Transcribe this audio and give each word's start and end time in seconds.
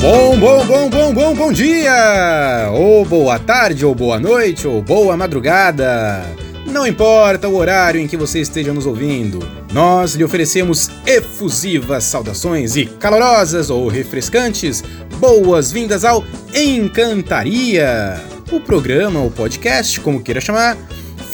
Bom, 0.00 0.38
bom, 0.38 0.64
bom, 0.64 0.88
bom, 0.88 1.12
bom, 1.12 1.34
bom 1.34 1.52
dia! 1.52 2.70
Ou 2.72 3.04
boa 3.04 3.36
tarde, 3.40 3.84
ou 3.84 3.96
boa 3.96 4.20
noite, 4.20 4.68
ou 4.68 4.80
boa 4.80 5.16
madrugada. 5.16 6.24
Não 6.64 6.86
importa 6.86 7.48
o 7.48 7.56
horário 7.56 8.00
em 8.00 8.06
que 8.06 8.16
você 8.16 8.40
esteja 8.40 8.72
nos 8.72 8.86
ouvindo, 8.86 9.40
nós 9.72 10.14
lhe 10.14 10.22
oferecemos 10.22 10.88
efusivas 11.04 12.04
saudações 12.04 12.76
e 12.76 12.86
calorosas 12.86 13.70
ou 13.70 13.88
refrescantes 13.88 14.84
boas-vindas 15.18 16.04
ao 16.04 16.22
Encantaria, 16.54 18.22
o 18.52 18.60
programa 18.60 19.18
ou 19.18 19.32
podcast, 19.32 19.98
como 19.98 20.22
queira 20.22 20.40
chamar, 20.40 20.76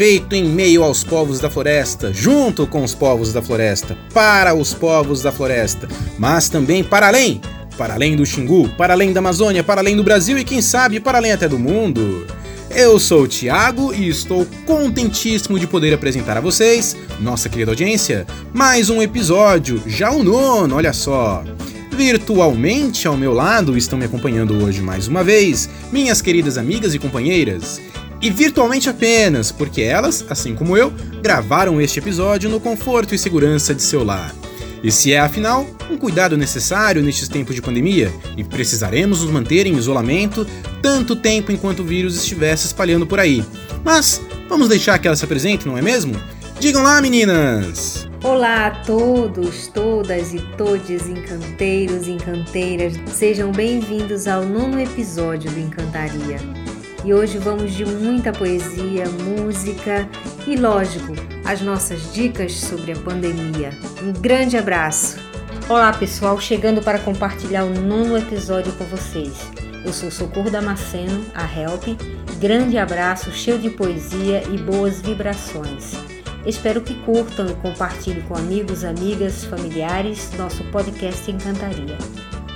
feito 0.02 0.34
em 0.34 0.42
meio 0.42 0.82
aos 0.82 1.04
povos 1.04 1.38
da 1.38 1.48
floresta, 1.48 2.12
junto 2.12 2.66
com 2.66 2.82
os 2.82 2.93
povos 2.93 3.32
da 3.32 3.40
floresta, 3.40 3.96
para 4.12 4.52
os 4.52 4.74
povos 4.74 5.22
da 5.22 5.30
floresta, 5.30 5.86
mas 6.18 6.48
também 6.48 6.82
para 6.82 7.06
além 7.06 7.40
para 7.79 7.94
além 7.94 8.16
do 8.16 8.26
Xingu, 8.26 8.68
para 8.70 8.94
além 8.94 9.12
da 9.12 9.20
Amazônia, 9.20 9.62
para 9.62 9.80
além 9.80 9.96
do 9.96 10.02
Brasil 10.02 10.36
e 10.36 10.44
quem 10.44 10.60
sabe 10.60 10.98
para 10.98 11.18
além 11.18 11.30
até 11.30 11.46
do 11.46 11.57
mundo. 11.57 12.26
Eu 12.68 12.98
sou 12.98 13.22
o 13.22 13.29
Thiago 13.29 13.94
e 13.94 14.08
estou 14.08 14.44
contentíssimo 14.66 15.57
de 15.57 15.68
poder 15.68 15.94
apresentar 15.94 16.36
a 16.36 16.40
vocês, 16.40 16.96
nossa 17.21 17.48
querida 17.48 17.71
audiência, 17.71 18.26
mais 18.52 18.90
um 18.90 19.00
episódio, 19.00 19.80
já 19.86 20.10
o 20.10 20.24
nono, 20.24 20.74
olha 20.74 20.93
só. 20.93 21.44
Virtualmente 21.93 23.07
ao 23.07 23.16
meu 23.16 23.32
lado 23.32 23.79
estão 23.79 23.96
me 23.96 24.07
acompanhando 24.07 24.64
hoje 24.64 24.82
mais 24.82 25.07
uma 25.07 25.22
vez, 25.22 25.71
minhas 25.93 26.21
queridas 26.21 26.58
amigas 26.58 26.93
e 26.93 26.98
companheiras. 26.98 27.80
E 28.22 28.31
virtualmente 28.31 28.89
apenas, 28.89 29.50
porque 29.50 29.82
elas, 29.82 30.25
assim 30.30 30.54
como 30.54 30.76
eu, 30.76 30.93
gravaram 31.21 31.80
este 31.80 31.99
episódio 31.99 32.48
no 32.48 32.61
conforto 32.61 33.16
e 33.16 33.19
segurança 33.19 33.74
de 33.74 33.83
seu 33.83 34.05
lar. 34.05 34.33
E 34.80 34.92
se 34.92 35.12
é, 35.12 35.19
afinal, 35.19 35.66
um 35.91 35.96
cuidado 35.96 36.36
necessário 36.36 37.02
nestes 37.02 37.27
tempos 37.27 37.52
de 37.52 37.61
pandemia, 37.61 38.12
e 38.36 38.44
precisaremos 38.44 39.22
nos 39.22 39.30
manter 39.33 39.66
em 39.66 39.77
isolamento 39.77 40.46
tanto 40.80 41.16
tempo 41.16 41.50
enquanto 41.50 41.80
o 41.80 41.84
vírus 41.84 42.14
estivesse 42.14 42.66
espalhando 42.66 43.08
por 43.08 43.19
aí. 43.19 43.44
Mas 43.84 44.22
vamos 44.48 44.68
deixar 44.68 45.00
que 45.00 45.08
ela 45.08 45.16
se 45.16 45.24
apresente, 45.24 45.66
não 45.66 45.77
é 45.77 45.83
mesmo? 45.83 46.14
Digam 46.61 46.84
lá, 46.84 47.02
meninas! 47.02 48.08
Olá 48.22 48.68
a 48.68 48.70
todos, 48.70 49.66
todas 49.66 50.33
e 50.33 50.39
todes, 50.56 51.08
encanteiros 51.08 52.06
e 52.06 52.12
encanteiras, 52.12 52.94
sejam 53.12 53.50
bem-vindos 53.50 54.28
ao 54.28 54.44
nono 54.44 54.80
episódio 54.80 55.50
do 55.50 55.58
Encantaria. 55.58 56.39
E 57.05 57.12
hoje 57.12 57.36
vamos 57.36 57.72
de 57.72 57.84
muita 57.84 58.33
poesia, 58.33 59.06
música 59.08 60.08
e, 60.47 60.55
lógico, 60.55 61.14
as 61.45 61.61
nossas 61.61 62.12
dicas 62.12 62.53
sobre 62.53 62.92
a 62.92 62.97
pandemia. 62.97 63.72
Um 64.00 64.12
grande 64.12 64.56
abraço! 64.56 65.19
Olá 65.69 65.92
pessoal, 65.92 66.39
chegando 66.41 66.80
para 66.80 67.00
compartilhar 67.00 67.64
o 67.64 67.75
nono 67.75 68.17
episódio 68.17 68.73
com 68.75 68.84
vocês. 68.84 69.33
Eu 69.84 69.92
sou 69.92 70.12
Socorro 70.12 70.48
Damasceno, 70.48 71.25
a 71.34 71.42
Help. 71.42 71.98
Grande 72.39 72.78
abraço, 72.78 73.33
cheio 73.33 73.58
de 73.58 73.70
poesia 73.70 74.45
e 74.53 74.56
boas 74.56 75.00
vibrações. 75.00 75.95
Espero 76.47 76.83
que 76.83 76.95
curtam 77.03 77.48
e 77.48 77.55
compartilhem 77.55 78.23
com 78.23 78.36
amigos, 78.36 78.84
amigas, 78.84 79.45
familiares 79.45 80.30
nosso 80.39 80.62
podcast 80.70 81.28
Encantaria. 81.28 81.98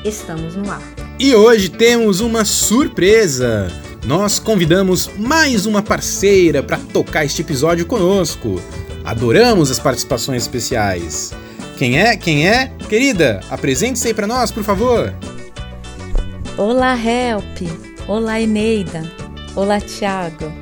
Estamos 0.05 0.55
no 0.55 0.71
ar. 0.71 0.83
E 1.19 1.35
hoje 1.35 1.69
temos 1.69 2.21
uma 2.21 2.45
surpresa! 2.45 3.86
Nós 4.07 4.39
convidamos 4.39 5.11
mais 5.19 5.67
uma 5.67 5.83
parceira 5.83 6.63
para 6.63 6.79
tocar 6.79 7.25
este 7.25 7.43
episódio 7.43 7.85
conosco. 7.85 8.63
Adoramos 9.05 9.69
as 9.69 9.81
participações 9.81 10.43
especiais. 10.43 11.35
Quem 11.77 11.99
é? 11.99 12.17
Quem 12.17 12.49
é? 12.49 12.69
Querida, 12.89 13.41
apresente-se 13.51 14.07
aí 14.07 14.15
para 14.15 14.29
nós, 14.29 14.53
por 14.53 14.63
favor. 14.63 15.13
Olá, 16.57 16.97
Help. 16.97 17.69
Olá, 18.07 18.41
Eneida. 18.41 19.03
Olá, 19.57 19.81
Thiago. 19.81 20.53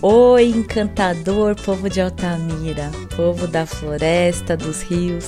Oi, 0.00 0.46
encantador 0.46 1.56
povo 1.56 1.90
de 1.90 2.00
Altamira, 2.00 2.90
povo 3.14 3.46
da 3.46 3.66
floresta, 3.66 4.56
dos 4.56 4.80
rios. 4.80 5.26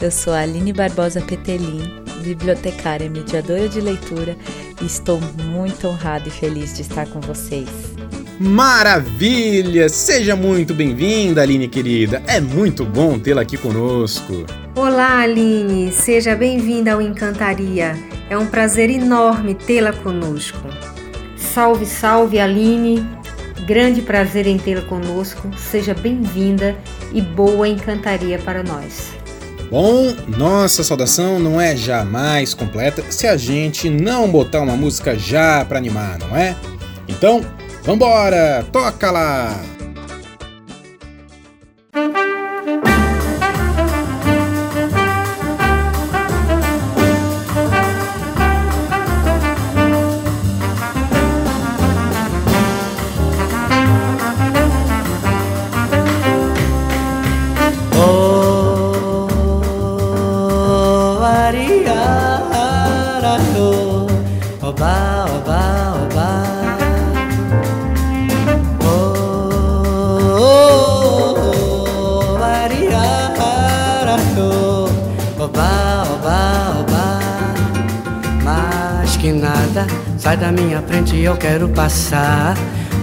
Eu 0.00 0.10
sou 0.10 0.32
a 0.32 0.40
Aline 0.40 0.72
Barbosa 0.72 1.20
Petelin, 1.20 2.02
bibliotecária 2.24 3.08
mediadora 3.08 3.68
de 3.68 3.80
leitura 3.80 4.36
Estou 4.84 5.20
muito 5.44 5.86
honrado 5.86 6.28
e 6.28 6.30
feliz 6.30 6.74
de 6.74 6.82
estar 6.82 7.06
com 7.06 7.20
vocês. 7.20 7.68
Maravilha! 8.40 9.88
Seja 9.88 10.34
muito 10.34 10.74
bem-vinda, 10.74 11.40
Aline 11.40 11.68
querida. 11.68 12.20
É 12.26 12.40
muito 12.40 12.84
bom 12.84 13.18
tê-la 13.18 13.42
aqui 13.42 13.56
conosco. 13.56 14.44
Olá, 14.74 15.20
Aline. 15.20 15.92
Seja 15.92 16.34
bem-vinda 16.34 16.94
ao 16.94 17.00
Encantaria. 17.00 17.96
É 18.28 18.36
um 18.36 18.46
prazer 18.46 18.90
enorme 18.90 19.54
tê-la 19.54 19.92
conosco. 19.92 20.66
Salve, 21.36 21.86
salve, 21.86 22.40
Aline. 22.40 23.06
Grande 23.66 24.02
prazer 24.02 24.48
em 24.48 24.58
tê-la 24.58 24.82
conosco. 24.82 25.48
Seja 25.56 25.94
bem-vinda 25.94 26.76
e 27.12 27.20
boa 27.20 27.68
encantaria 27.68 28.38
para 28.40 28.64
nós. 28.64 29.12
Bom, 29.72 30.14
nossa 30.28 30.84
saudação 30.84 31.38
não 31.38 31.58
é 31.58 31.74
jamais 31.74 32.52
completa 32.52 33.02
se 33.08 33.26
a 33.26 33.38
gente 33.38 33.88
não 33.88 34.30
botar 34.30 34.60
uma 34.60 34.76
música 34.76 35.18
já 35.18 35.64
para 35.64 35.78
animar, 35.78 36.18
não 36.18 36.36
é? 36.36 36.54
Então, 37.08 37.40
vambora, 37.82 38.66
toca 38.70 39.10
lá! 39.10 39.71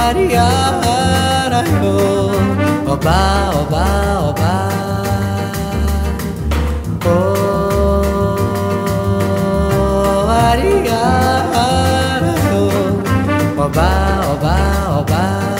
Maria 0.00 0.48
Rayo 1.52 1.96
Oba, 2.92 3.20
oba, 3.60 3.84
oba. 4.28 4.52
Oh, 8.40 8.40
Maria 10.30 11.04
Rayo 11.52 12.64
Oba, 13.64 13.90
oba, 14.32 14.56
oba. 15.00 15.59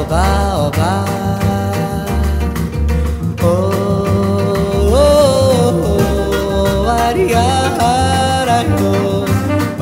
oba, 0.00 0.24
oba. 0.66 0.90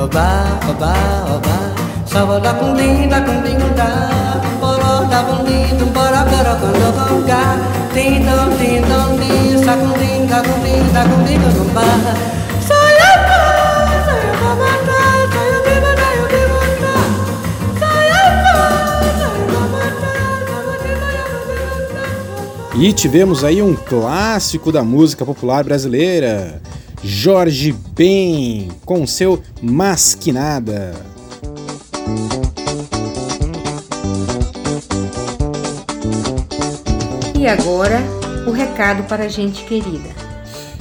Oba, 0.05 0.29
oba, 0.71 0.93
oba, 1.35 1.57
sawa 2.05 2.37
la 2.39 2.53
kundi, 2.61 3.09
la 3.11 3.19
kundi 3.27 3.53
kunda, 3.57 3.89
poro 4.61 5.09
la 5.11 5.21
kundi, 5.27 5.59
tumpora 5.79 6.23
poro 6.31 6.55
kundo 6.61 6.89
kunga, 6.99 7.41
tindom, 7.95 8.53
tindom, 8.61 9.11
tindom, 9.19 9.65
sa 9.65 9.75
kundi, 9.81 10.29
la 10.31 10.39
kundi, 10.47 10.75
la 10.95 11.03
kundi 11.09 11.35
kundumba. 11.43 11.87
E 22.77 22.93
tivemos 22.93 23.45
aí 23.45 23.63
um 23.63 23.77
clássico 23.77 24.73
da 24.73 24.83
música 24.83 25.25
popular 25.25 25.63
brasileira, 25.63 26.61
Jorge 27.05 27.73
Ben, 27.95 28.69
com 28.85 29.07
seu 29.07 29.41
Masquinada. 29.63 30.93
E 37.39 37.47
agora, 37.47 38.03
o 38.45 38.51
recado 38.51 39.05
para 39.05 39.25
a 39.25 39.29
gente 39.29 39.63
querida. 39.65 40.11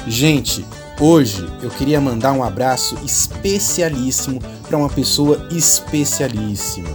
Gente, 0.08 0.66
hoje 1.00 1.48
eu 1.62 1.70
queria 1.70 2.02
mandar 2.02 2.34
um 2.34 2.44
abraço 2.44 2.98
especialíssimo 3.06 4.42
para 4.68 4.78
uma 4.78 4.90
pessoa 4.90 5.48
especialíssima. 5.52 6.90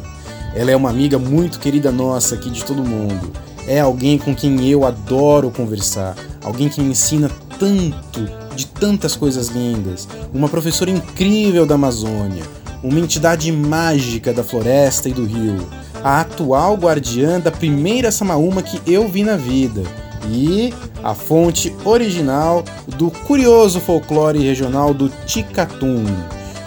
Ela 0.57 0.73
é 0.73 0.77
uma 0.77 0.91
amiga 0.91 1.21
muito 1.21 1.61
querida 1.61 1.93
nossa 1.93 2.35
aqui 2.35 2.51
de 2.51 2.65
todo 2.65 2.83
mundo. 2.83 3.31
É 3.69 3.81
alguém 3.81 4.17
com 4.17 4.35
quem 4.35 4.67
eu 4.67 4.87
adoro 4.87 5.51
conversar, 5.51 6.17
alguém 6.43 6.71
que 6.71 6.81
me 6.81 6.93
ensina 6.93 7.31
tanto 7.59 8.27
de 8.57 8.67
tantas 8.67 9.15
coisas 9.15 9.49
lindas, 9.49 10.09
uma 10.33 10.49
professora 10.49 10.91
incrível 10.91 11.67
da 11.67 11.75
Amazônia, 11.75 12.43
uma 12.83 12.99
entidade 12.99 13.53
mágica 13.53 14.33
da 14.33 14.43
floresta 14.43 15.11
e 15.11 15.13
do 15.13 15.27
rio, 15.27 15.69
a 16.03 16.23
atual 16.23 16.77
guardiã 16.77 17.39
da 17.39 17.51
primeira 17.51 18.11
Samaúma 18.11 18.63
que 18.63 18.81
eu 18.91 19.07
vi 19.07 19.23
na 19.23 19.37
vida. 19.37 19.83
E 20.31 20.73
a 21.03 21.15
fonte 21.15 21.75
original 21.85 22.65
do 22.97 23.11
curioso 23.11 23.81
folclore 23.81 24.39
regional 24.39 24.95
do 24.95 25.11
Ticatum. 25.27 26.05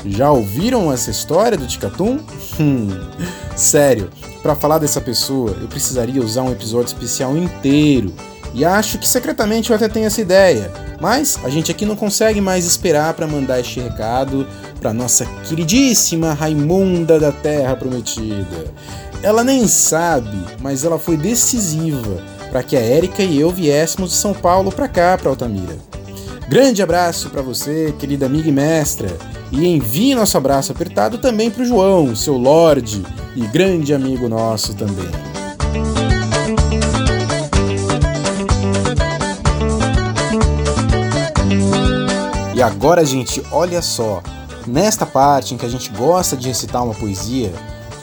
Já 0.05 0.31
ouviram 0.31 0.91
essa 0.91 1.11
história 1.11 1.57
do 1.57 1.67
Ticatum? 1.67 2.19
Hum, 2.59 2.87
sério, 3.57 4.09
para 4.41 4.55
falar 4.55 4.79
dessa 4.79 4.99
pessoa 4.99 5.55
eu 5.61 5.67
precisaria 5.67 6.21
usar 6.21 6.43
um 6.43 6.51
episódio 6.51 6.87
especial 6.87 7.37
inteiro. 7.37 8.13
E 8.53 8.65
acho 8.65 8.97
que 8.97 9.07
secretamente 9.07 9.69
eu 9.69 9.75
até 9.75 9.87
tenho 9.87 10.07
essa 10.07 10.19
ideia, 10.19 10.71
mas 10.99 11.39
a 11.43 11.49
gente 11.49 11.71
aqui 11.71 11.85
não 11.85 11.95
consegue 11.95 12.41
mais 12.41 12.65
esperar 12.65 13.13
para 13.13 13.25
mandar 13.25 13.59
este 13.59 13.79
recado 13.79 14.45
para 14.81 14.93
nossa 14.93 15.25
queridíssima 15.47 16.33
Raimunda 16.33 17.19
da 17.19 17.31
Terra 17.31 17.75
Prometida. 17.75 18.65
Ela 19.23 19.43
nem 19.43 19.67
sabe, 19.67 20.37
mas 20.59 20.83
ela 20.83 20.99
foi 20.99 21.15
decisiva 21.15 22.21
para 22.51 22.63
que 22.63 22.75
a 22.75 22.81
Érica 22.81 23.23
e 23.23 23.39
eu 23.39 23.51
viéssemos 23.51 24.09
de 24.09 24.17
São 24.17 24.33
Paulo 24.33 24.71
para 24.71 24.87
cá, 24.87 25.17
para 25.17 25.29
Altamira. 25.29 25.77
Grande 26.49 26.83
abraço 26.83 27.29
para 27.29 27.41
você, 27.41 27.93
querida 27.97 28.25
amiga 28.25 28.49
e 28.49 28.51
mestra, 28.51 29.07
e 29.51 29.67
envie 29.67 30.15
nosso 30.15 30.37
abraço 30.37 30.71
apertado 30.71 31.17
também 31.17 31.51
para 31.51 31.63
o 31.63 31.65
João, 31.65 32.15
seu 32.15 32.37
Lorde 32.37 33.03
e 33.35 33.45
grande 33.47 33.93
amigo 33.93 34.29
nosso 34.29 34.73
também. 34.73 35.09
E 42.55 42.61
agora, 42.61 43.03
gente, 43.03 43.43
olha 43.51 43.81
só. 43.81 44.21
Nesta 44.67 45.05
parte 45.05 45.53
em 45.53 45.57
que 45.57 45.65
a 45.65 45.69
gente 45.69 45.89
gosta 45.89 46.37
de 46.37 46.47
recitar 46.47 46.83
uma 46.83 46.93
poesia, 46.93 47.51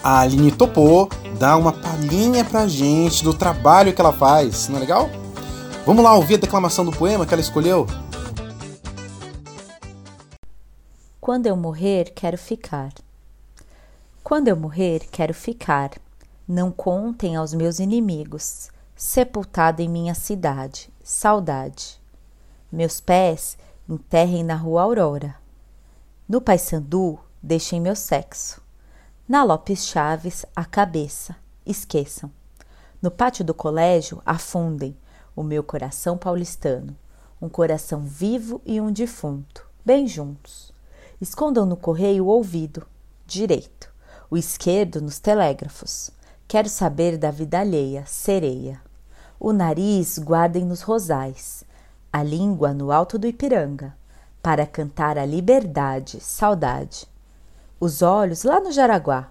a 0.03 0.21
Aline 0.21 0.51
topou 0.51 1.09
dar 1.39 1.57
uma 1.57 1.73
palhinha 1.73 2.45
pra 2.45 2.67
gente 2.67 3.23
do 3.23 3.33
trabalho 3.33 3.93
que 3.93 4.01
ela 4.01 4.13
faz, 4.13 4.69
não 4.69 4.79
é 4.79 4.81
legal? 4.81 5.09
Vamos 5.87 6.03
lá 6.03 6.13
ouvir 6.15 6.35
a 6.35 6.39
declamação 6.39 6.85
do 6.85 6.91
poema 6.91 7.25
que 7.25 7.33
ela 7.33 7.41
escolheu? 7.41 7.87
Quando 11.29 11.45
eu 11.45 11.55
morrer, 11.55 12.13
quero 12.15 12.39
ficar. 12.39 12.91
Quando 14.25 14.49
eu 14.49 14.57
morrer, 14.57 15.01
quero 15.13 15.35
ficar. 15.35 15.91
Não 16.49 16.73
contem 16.73 17.37
aos 17.37 17.53
meus 17.53 17.81
inimigos, 17.81 18.71
sepultado 18.97 19.83
em 19.83 19.91
minha 19.91 20.15
cidade, 20.15 20.89
saudade. 21.05 22.01
Meus 22.73 22.99
pés 22.99 23.59
enterrem 23.87 24.43
na 24.43 24.55
rua 24.55 24.81
Aurora. 24.81 25.35
No 26.27 26.41
Paissandu, 26.41 27.19
deixem 27.43 27.79
meu 27.79 27.95
sexo. 27.95 28.63
Na 29.29 29.45
Lopes 29.45 29.85
Chaves, 29.85 30.47
a 30.57 30.65
cabeça, 30.65 31.37
esqueçam. 31.67 32.33
No 33.03 33.11
pátio 33.11 33.45
do 33.45 33.53
colégio, 33.53 34.23
afundem 34.25 34.97
o 35.37 35.43
meu 35.43 35.63
coração 35.63 36.17
paulistano, 36.17 36.97
um 37.39 37.51
coração 37.51 38.01
vivo 38.01 38.63
e 38.65 38.81
um 38.81 38.91
defunto, 38.91 39.69
bem 39.85 40.07
juntos. 40.07 40.78
Escondam 41.21 41.67
no 41.67 41.77
correio 41.77 42.27
o 42.27 42.29
ouvido, 42.29 42.87
direito, 43.27 43.93
o 44.31 44.37
esquerdo 44.37 45.01
nos 45.01 45.19
telégrafos. 45.19 46.11
Quero 46.47 46.69
saber 46.69 47.19
da 47.19 47.31
vida 47.31 47.59
alheia, 47.59 48.05
sereia. 48.07 48.81
O 49.41 49.53
nariz 49.53 50.19
guardem 50.19 50.65
nos 50.65 50.83
rosais, 50.83 51.65
a 52.13 52.23
língua 52.23 52.73
no 52.73 52.93
alto 52.93 53.19
do 53.19 53.27
Ipiranga, 53.27 53.97
para 54.41 54.65
cantar 54.65 55.19
a 55.19 55.27
liberdade, 55.27 56.21
saudade. 56.21 57.07
Os 57.81 58.01
olhos 58.01 58.45
lá 58.45 58.61
no 58.61 58.71
Jaraguá 58.71 59.29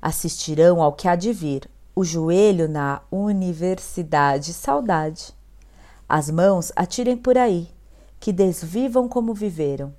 assistirão 0.00 0.80
ao 0.80 0.92
que 0.92 1.08
há 1.08 1.16
de 1.16 1.32
vir, 1.32 1.68
o 1.96 2.04
joelho 2.04 2.68
na 2.68 3.00
universidade, 3.10 4.52
saudade. 4.52 5.34
As 6.08 6.30
mãos 6.30 6.72
atirem 6.76 7.16
por 7.16 7.36
aí, 7.36 7.68
que 8.20 8.32
desvivam 8.32 9.08
como 9.08 9.34
viveram. 9.34 9.92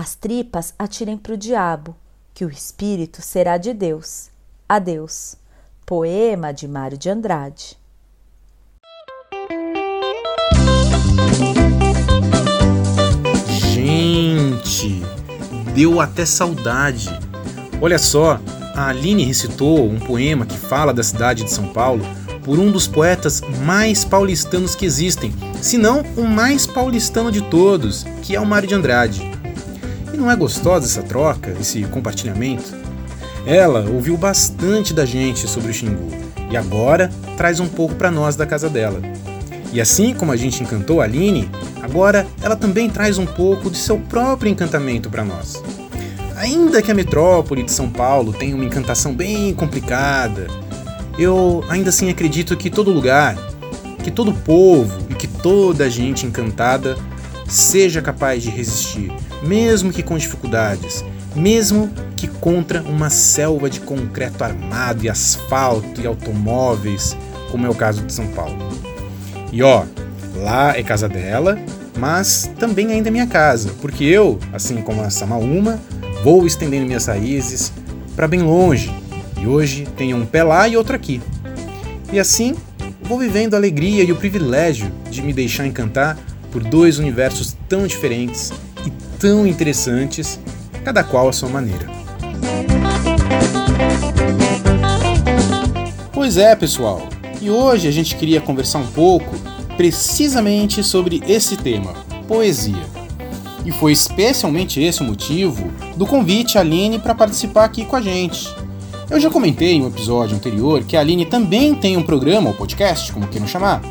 As 0.00 0.14
tripas 0.14 0.72
atirem 0.78 1.18
para 1.18 1.34
o 1.34 1.36
diabo, 1.36 1.94
que 2.32 2.42
o 2.42 2.48
espírito 2.48 3.20
será 3.20 3.58
de 3.58 3.74
Deus. 3.74 4.30
Adeus. 4.66 5.36
Poema 5.84 6.54
de 6.54 6.66
Mário 6.66 6.96
de 6.96 7.10
Andrade. 7.10 7.76
Gente, 13.74 15.02
deu 15.74 16.00
até 16.00 16.24
saudade. 16.24 17.10
Olha 17.78 17.98
só, 17.98 18.40
a 18.74 18.88
Aline 18.88 19.24
recitou 19.24 19.84
um 19.84 20.00
poema 20.00 20.46
que 20.46 20.56
fala 20.56 20.94
da 20.94 21.02
cidade 21.02 21.44
de 21.44 21.50
São 21.50 21.74
Paulo 21.74 22.02
por 22.42 22.58
um 22.58 22.72
dos 22.72 22.88
poetas 22.88 23.42
mais 23.66 24.02
paulistanos 24.02 24.74
que 24.74 24.86
existem, 24.86 25.30
se 25.60 25.76
não 25.76 26.00
o 26.16 26.26
mais 26.26 26.66
paulistano 26.66 27.30
de 27.30 27.42
todos, 27.50 28.04
que 28.22 28.34
é 28.34 28.40
o 28.40 28.46
Mário 28.46 28.66
de 28.66 28.74
Andrade. 28.74 29.39
Não 30.20 30.30
é 30.30 30.36
gostosa 30.36 30.84
essa 30.84 31.02
troca, 31.02 31.56
esse 31.58 31.82
compartilhamento? 31.84 32.76
Ela 33.46 33.88
ouviu 33.88 34.18
bastante 34.18 34.92
da 34.92 35.06
gente 35.06 35.48
sobre 35.48 35.70
o 35.70 35.74
Xingu 35.74 36.10
e 36.50 36.58
agora 36.58 37.10
traz 37.38 37.58
um 37.58 37.66
pouco 37.66 37.94
para 37.94 38.10
nós 38.10 38.36
da 38.36 38.44
casa 38.44 38.68
dela. 38.68 39.00
E 39.72 39.80
assim 39.80 40.12
como 40.12 40.30
a 40.30 40.36
gente 40.36 40.62
encantou 40.62 41.00
a 41.00 41.04
Aline, 41.04 41.50
agora 41.80 42.26
ela 42.42 42.54
também 42.54 42.90
traz 42.90 43.16
um 43.16 43.24
pouco 43.24 43.70
de 43.70 43.78
seu 43.78 43.98
próprio 43.98 44.52
encantamento 44.52 45.08
para 45.08 45.24
nós. 45.24 45.62
Ainda 46.36 46.82
que 46.82 46.90
a 46.90 46.94
metrópole 46.94 47.62
de 47.62 47.72
São 47.72 47.88
Paulo 47.88 48.34
tenha 48.34 48.54
uma 48.54 48.66
encantação 48.66 49.14
bem 49.14 49.54
complicada, 49.54 50.48
eu 51.18 51.64
ainda 51.70 51.88
assim 51.88 52.10
acredito 52.10 52.58
que 52.58 52.68
todo 52.68 52.92
lugar, 52.92 53.38
que 54.04 54.10
todo 54.10 54.34
povo 54.34 54.98
e 55.08 55.14
que 55.14 55.26
toda 55.26 55.88
gente 55.88 56.26
encantada 56.26 56.98
seja 57.48 58.02
capaz 58.02 58.42
de 58.42 58.50
resistir, 58.50 59.10
mesmo 59.42 59.92
que 59.92 60.02
com 60.02 60.18
dificuldades, 60.18 61.04
mesmo 61.34 61.90
que 62.16 62.26
contra 62.26 62.82
uma 62.82 63.10
selva 63.10 63.70
de 63.70 63.80
concreto 63.80 64.44
armado 64.44 65.04
e 65.04 65.08
asfalto 65.08 66.00
e 66.00 66.06
automóveis, 66.06 67.16
como 67.50 67.66
é 67.66 67.70
o 67.70 67.74
caso 67.74 68.02
de 68.02 68.12
São 68.12 68.26
Paulo. 68.28 68.58
E 69.52 69.62
ó, 69.62 69.84
lá 70.36 70.76
é 70.76 70.82
casa 70.82 71.08
dela, 71.08 71.58
mas 71.98 72.50
também 72.58 72.92
ainda 72.92 73.08
é 73.08 73.12
minha 73.12 73.26
casa, 73.26 73.72
porque 73.80 74.04
eu, 74.04 74.38
assim 74.52 74.82
como 74.82 75.02
a 75.02 75.10
Samaúma, 75.10 75.80
vou 76.22 76.46
estendendo 76.46 76.86
minhas 76.86 77.06
raízes 77.06 77.72
para 78.14 78.28
bem 78.28 78.42
longe, 78.42 78.92
e 79.40 79.46
hoje 79.46 79.86
tenho 79.96 80.16
um 80.16 80.26
pé 80.26 80.42
lá 80.42 80.68
e 80.68 80.76
outro 80.76 80.94
aqui. 80.94 81.20
E 82.12 82.18
assim, 82.18 82.54
vou 83.02 83.18
vivendo 83.18 83.54
a 83.54 83.56
alegria 83.56 84.02
e 84.02 84.12
o 84.12 84.16
privilégio 84.16 84.90
de 85.10 85.22
me 85.22 85.32
deixar 85.32 85.66
encantar 85.66 86.18
por 86.50 86.62
dois 86.62 86.98
universos 86.98 87.56
tão 87.68 87.86
diferentes 87.86 88.52
tão 89.20 89.46
interessantes, 89.46 90.40
cada 90.82 91.04
qual 91.04 91.28
à 91.28 91.32
sua 91.32 91.50
maneira. 91.50 91.86
Pois 96.10 96.38
é, 96.38 96.56
pessoal, 96.56 97.06
e 97.40 97.50
hoje 97.50 97.86
a 97.86 97.90
gente 97.90 98.16
queria 98.16 98.40
conversar 98.40 98.78
um 98.78 98.86
pouco 98.86 99.36
precisamente 99.76 100.82
sobre 100.82 101.22
esse 101.28 101.58
tema, 101.58 101.92
poesia. 102.26 102.82
E 103.64 103.70
foi 103.70 103.92
especialmente 103.92 104.80
esse 104.80 105.02
o 105.02 105.04
motivo 105.04 105.70
do 105.96 106.06
convite 106.06 106.56
à 106.56 106.62
Aline 106.62 106.98
para 106.98 107.14
participar 107.14 107.64
aqui 107.64 107.84
com 107.84 107.96
a 107.96 108.00
gente. 108.00 108.48
Eu 109.10 109.20
já 109.20 109.28
comentei 109.28 109.74
em 109.74 109.82
um 109.82 109.88
episódio 109.88 110.34
anterior 110.34 110.82
que 110.84 110.96
a 110.96 111.00
Aline 111.00 111.26
também 111.26 111.74
tem 111.74 111.96
um 111.96 112.02
programa 112.02 112.48
ou 112.48 112.56
podcast, 112.56 113.12
como 113.12 113.28
queiram 113.28 113.46
chamar. 113.46 113.82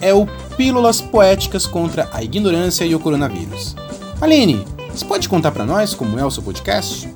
É 0.00 0.12
o 0.12 0.26
Pílulas 0.56 1.00
Poéticas 1.00 1.64
contra 1.64 2.08
a 2.12 2.24
Ignorância 2.24 2.84
e 2.84 2.94
o 2.94 2.98
Coronavírus. 2.98 3.76
Aline, 4.20 4.64
você 4.90 5.04
pode 5.04 5.28
contar 5.28 5.50
para 5.50 5.64
nós 5.64 5.92
como 5.94 6.18
é 6.18 6.24
o 6.24 6.30
seu 6.30 6.42
podcast? 6.42 7.08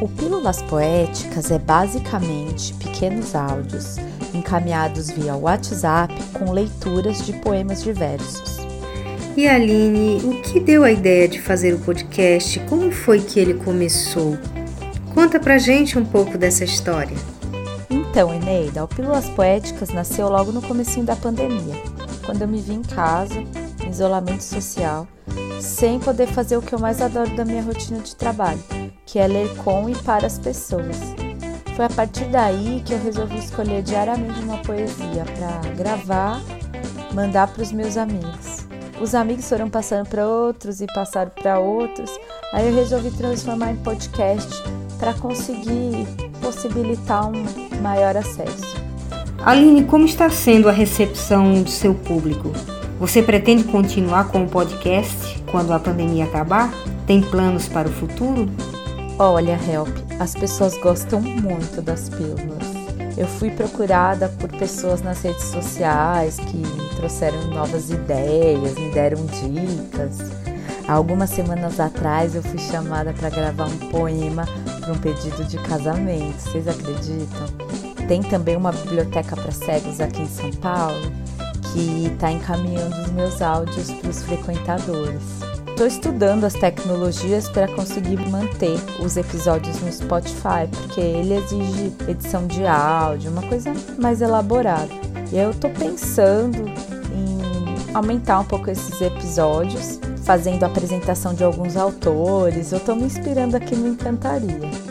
O 0.00 0.08
Pílulas 0.08 0.62
Poéticas 0.62 1.50
é 1.50 1.58
basicamente 1.58 2.72
pequenos 2.74 3.34
áudios 3.34 3.96
encaminhados 4.34 5.10
via 5.10 5.36
WhatsApp 5.36 6.14
com 6.32 6.50
leituras 6.50 7.24
de 7.24 7.34
poemas 7.34 7.82
diversos. 7.82 8.58
E 9.36 9.46
Aline, 9.46 10.20
o 10.24 10.40
que 10.40 10.58
deu 10.58 10.82
a 10.82 10.90
ideia 10.90 11.28
de 11.28 11.40
fazer 11.40 11.74
o 11.74 11.78
podcast? 11.78 12.58
Como 12.60 12.90
foi 12.90 13.20
que 13.20 13.38
ele 13.38 13.54
começou? 13.54 14.36
Conta 15.14 15.38
pra 15.38 15.58
gente 15.58 15.98
um 15.98 16.04
pouco 16.04 16.38
dessa 16.38 16.64
história. 16.64 17.16
Então, 17.88 18.34
Eneida, 18.34 18.82
o 18.82 18.88
Pílulas 18.88 19.28
Poéticas 19.30 19.90
nasceu 19.90 20.28
logo 20.28 20.50
no 20.50 20.62
comecinho 20.62 21.04
da 21.04 21.14
pandemia, 21.14 21.74
quando 22.24 22.42
eu 22.42 22.48
me 22.48 22.60
vi 22.60 22.72
em 22.74 22.82
casa, 22.82 23.38
em 23.38 23.88
isolamento 23.88 24.42
social, 24.42 25.06
sem 25.60 25.98
poder 25.98 26.26
fazer 26.28 26.56
o 26.56 26.62
que 26.62 26.72
eu 26.72 26.78
mais 26.78 27.00
adoro 27.00 27.34
da 27.36 27.44
minha 27.44 27.62
rotina 27.62 28.00
de 28.00 28.16
trabalho, 28.16 28.62
que 29.06 29.18
é 29.18 29.26
ler 29.26 29.54
com 29.56 29.88
e 29.88 29.94
para 29.96 30.26
as 30.26 30.38
pessoas. 30.38 30.96
Foi 31.76 31.84
a 31.84 31.90
partir 31.90 32.24
daí 32.26 32.82
que 32.84 32.92
eu 32.92 33.02
resolvi 33.02 33.38
escolher 33.38 33.82
diariamente 33.82 34.40
uma 34.40 34.58
poesia 34.58 35.24
para 35.36 35.74
gravar, 35.74 36.40
mandar 37.14 37.48
para 37.48 37.62
os 37.62 37.72
meus 37.72 37.96
amigos. 37.96 38.66
Os 39.00 39.14
amigos 39.14 39.48
foram 39.48 39.70
passando 39.70 40.06
para 40.08 40.26
outros 40.26 40.80
e 40.82 40.86
passaram 40.86 41.30
para 41.30 41.58
outros. 41.58 42.10
Aí 42.52 42.68
eu 42.68 42.74
resolvi 42.74 43.10
transformar 43.10 43.72
em 43.72 43.76
podcast 43.76 44.48
para 44.98 45.14
conseguir 45.14 46.06
possibilitar 46.42 47.30
um 47.30 47.44
maior 47.80 48.16
acesso. 48.16 48.76
Aline, 49.42 49.84
como 49.84 50.04
está 50.04 50.28
sendo 50.28 50.68
a 50.68 50.72
recepção 50.72 51.62
do 51.62 51.70
seu 51.70 51.94
público? 51.94 52.52
Você 53.00 53.22
pretende 53.22 53.64
continuar 53.64 54.28
com 54.28 54.44
o 54.44 54.46
podcast 54.46 55.42
quando 55.50 55.72
a 55.72 55.80
pandemia 55.80 56.26
acabar? 56.26 56.70
Tem 57.06 57.22
planos 57.22 57.66
para 57.66 57.88
o 57.88 57.90
futuro? 57.90 58.46
Olha, 59.18 59.58
Help, 59.66 59.88
as 60.18 60.34
pessoas 60.34 60.76
gostam 60.76 61.18
muito 61.18 61.80
das 61.80 62.10
pílulas. 62.10 62.62
Eu 63.16 63.26
fui 63.26 63.50
procurada 63.52 64.28
por 64.28 64.50
pessoas 64.50 65.00
nas 65.00 65.22
redes 65.22 65.44
sociais 65.44 66.36
que 66.36 66.62
trouxeram 66.96 67.46
novas 67.46 67.88
ideias, 67.88 68.74
me 68.74 68.90
deram 68.90 69.24
dicas. 69.24 70.18
Algumas 70.86 71.30
semanas 71.30 71.80
atrás 71.80 72.34
eu 72.34 72.42
fui 72.42 72.58
chamada 72.58 73.14
para 73.14 73.30
gravar 73.30 73.64
um 73.64 73.78
poema 73.90 74.46
para 74.78 74.92
um 74.92 74.98
pedido 74.98 75.42
de 75.46 75.56
casamento. 75.56 76.38
Vocês 76.38 76.68
acreditam? 76.68 77.46
Tem 78.06 78.22
também 78.22 78.56
uma 78.56 78.72
biblioteca 78.72 79.34
para 79.36 79.52
cegos 79.52 80.02
aqui 80.02 80.20
em 80.20 80.28
São 80.28 80.50
Paulo 80.50 81.19
que 81.72 82.06
está 82.06 82.30
encaminhando 82.30 82.96
os 83.02 83.10
meus 83.10 83.42
áudios 83.42 83.90
para 83.90 84.10
os 84.10 84.22
frequentadores. 84.22 85.22
Estou 85.68 85.86
estudando 85.86 86.44
as 86.44 86.52
tecnologias 86.52 87.48
para 87.48 87.66
conseguir 87.68 88.18
manter 88.28 88.78
os 89.02 89.16
episódios 89.16 89.80
no 89.80 89.90
Spotify, 89.90 90.68
porque 90.70 91.00
ele 91.00 91.34
exige 91.34 91.92
edição 92.06 92.46
de 92.46 92.66
áudio, 92.66 93.30
uma 93.30 93.42
coisa 93.42 93.72
mais 93.98 94.20
elaborada. 94.20 94.90
E 95.32 95.38
eu 95.38 95.52
estou 95.52 95.70
pensando 95.70 96.58
em 97.14 97.94
aumentar 97.94 98.40
um 98.40 98.44
pouco 98.44 98.70
esses 98.70 99.00
episódios, 99.00 99.98
fazendo 100.22 100.64
a 100.64 100.66
apresentação 100.66 101.32
de 101.32 101.44
alguns 101.44 101.76
autores. 101.76 102.72
Eu 102.72 102.78
estou 102.78 102.94
me 102.94 103.04
inspirando 103.04 103.56
aqui 103.56 103.74
no 103.74 103.88
Encantaria. 103.88 104.89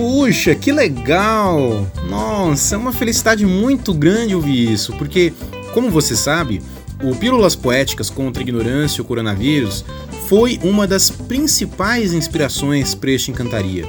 Puxa, 0.00 0.54
que 0.54 0.72
legal! 0.72 1.86
Nossa, 2.08 2.74
é 2.74 2.78
uma 2.78 2.90
felicidade 2.90 3.44
muito 3.44 3.92
grande 3.92 4.34
ouvir 4.34 4.72
isso, 4.72 4.94
porque, 4.94 5.30
como 5.74 5.90
você 5.90 6.16
sabe, 6.16 6.62
o 7.02 7.14
Pílulas 7.14 7.54
Poéticas 7.54 8.08
contra 8.08 8.40
a 8.40 8.44
Ignorância 8.44 8.98
e 8.98 9.02
o 9.02 9.04
Coronavírus 9.04 9.84
foi 10.26 10.58
uma 10.62 10.86
das 10.86 11.10
principais 11.10 12.14
inspirações 12.14 12.94
para 12.94 13.10
este 13.10 13.30
Encantaria. 13.30 13.84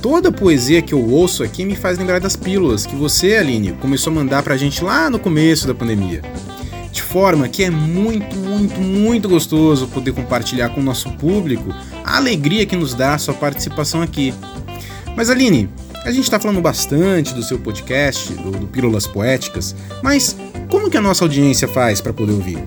Toda 0.00 0.28
a 0.28 0.32
poesia 0.32 0.80
que 0.80 0.94
eu 0.94 1.10
ouço 1.10 1.42
aqui 1.42 1.64
me 1.64 1.74
faz 1.74 1.98
lembrar 1.98 2.20
das 2.20 2.36
pílulas 2.36 2.86
que 2.86 2.94
você, 2.94 3.34
Aline, 3.34 3.72
começou 3.72 4.12
a 4.12 4.14
mandar 4.14 4.44
pra 4.44 4.56
gente 4.56 4.84
lá 4.84 5.10
no 5.10 5.18
começo 5.18 5.66
da 5.66 5.74
pandemia. 5.74 6.22
De 6.92 7.02
forma 7.02 7.48
que 7.48 7.64
é 7.64 7.70
muito, 7.70 8.36
muito, 8.36 8.80
muito 8.80 9.28
gostoso 9.28 9.88
poder 9.88 10.12
compartilhar 10.12 10.68
com 10.68 10.80
o 10.80 10.84
nosso 10.84 11.10
público 11.14 11.74
a 12.04 12.16
alegria 12.16 12.64
que 12.64 12.76
nos 12.76 12.94
dá 12.94 13.14
a 13.14 13.18
sua 13.18 13.34
participação 13.34 14.00
aqui. 14.00 14.32
Mas 15.16 15.28
Aline, 15.28 15.68
a 16.04 16.10
gente 16.10 16.24
está 16.24 16.40
falando 16.40 16.60
bastante 16.60 17.34
do 17.34 17.42
seu 17.42 17.58
podcast, 17.58 18.32
do, 18.34 18.50
do 18.50 18.66
Pílulas 18.66 19.06
Poéticas, 19.06 19.74
mas 20.02 20.36
como 20.70 20.90
que 20.90 20.96
a 20.96 21.00
nossa 21.02 21.24
audiência 21.24 21.68
faz 21.68 22.00
para 22.00 22.12
poder 22.12 22.32
ouvir? 22.32 22.58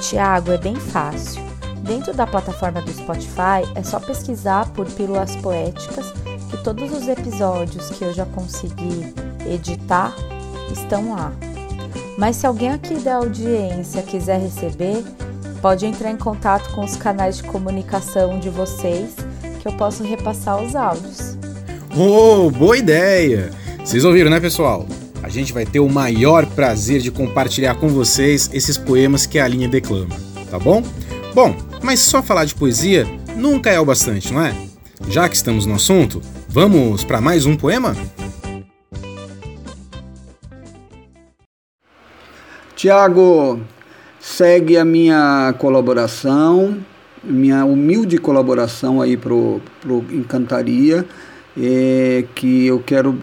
Tiago, 0.00 0.52
é 0.52 0.58
bem 0.58 0.74
fácil. 0.76 1.42
Dentro 1.82 2.14
da 2.14 2.26
plataforma 2.26 2.80
do 2.80 2.90
Spotify 2.90 3.64
é 3.74 3.82
só 3.82 4.00
pesquisar 4.00 4.68
por 4.70 4.86
Pílulas 4.86 5.36
Poéticas 5.36 6.12
que 6.50 6.56
todos 6.64 6.90
os 6.92 7.06
episódios 7.06 7.90
que 7.90 8.02
eu 8.02 8.12
já 8.12 8.24
consegui 8.26 9.14
editar 9.46 10.14
estão 10.72 11.14
lá. 11.14 11.32
Mas 12.16 12.36
se 12.36 12.46
alguém 12.46 12.70
aqui 12.70 12.94
da 12.94 13.16
audiência 13.16 14.02
quiser 14.02 14.40
receber, 14.40 15.04
pode 15.60 15.86
entrar 15.86 16.10
em 16.10 16.16
contato 16.16 16.74
com 16.74 16.84
os 16.84 16.96
canais 16.96 17.36
de 17.36 17.44
comunicação 17.44 18.38
de 18.38 18.48
vocês 18.50 19.14
que 19.60 19.68
eu 19.68 19.72
posso 19.72 20.02
repassar 20.02 20.62
os 20.62 20.74
áudios. 20.74 21.27
Oh, 22.00 22.48
boa 22.48 22.78
ideia! 22.78 23.50
Vocês 23.84 24.04
ouviram, 24.04 24.30
né, 24.30 24.38
pessoal? 24.38 24.86
A 25.20 25.28
gente 25.28 25.52
vai 25.52 25.66
ter 25.66 25.80
o 25.80 25.88
maior 25.88 26.46
prazer 26.46 27.00
de 27.00 27.10
compartilhar 27.10 27.74
com 27.74 27.88
vocês 27.88 28.48
esses 28.52 28.78
poemas 28.78 29.26
que 29.26 29.36
a 29.36 29.44
Aline 29.44 29.66
declama, 29.66 30.14
tá 30.48 30.60
bom? 30.60 30.80
Bom, 31.34 31.56
mas 31.82 31.98
só 31.98 32.22
falar 32.22 32.44
de 32.44 32.54
poesia 32.54 33.04
nunca 33.34 33.70
é 33.70 33.80
o 33.80 33.84
bastante, 33.84 34.32
não 34.32 34.40
é? 34.40 34.54
Já 35.08 35.28
que 35.28 35.34
estamos 35.34 35.66
no 35.66 35.74
assunto, 35.74 36.22
vamos 36.48 37.02
para 37.02 37.20
mais 37.20 37.46
um 37.46 37.56
poema? 37.56 37.96
Tiago, 42.76 43.60
segue 44.20 44.76
a 44.76 44.84
minha 44.84 45.52
colaboração, 45.58 46.78
minha 47.24 47.64
humilde 47.64 48.18
colaboração 48.18 49.02
aí 49.02 49.16
pro, 49.16 49.60
pro 49.80 50.04
Encantaria 50.12 51.04
é, 51.60 52.24
que 52.34 52.66
eu 52.66 52.82
quero 52.84 53.18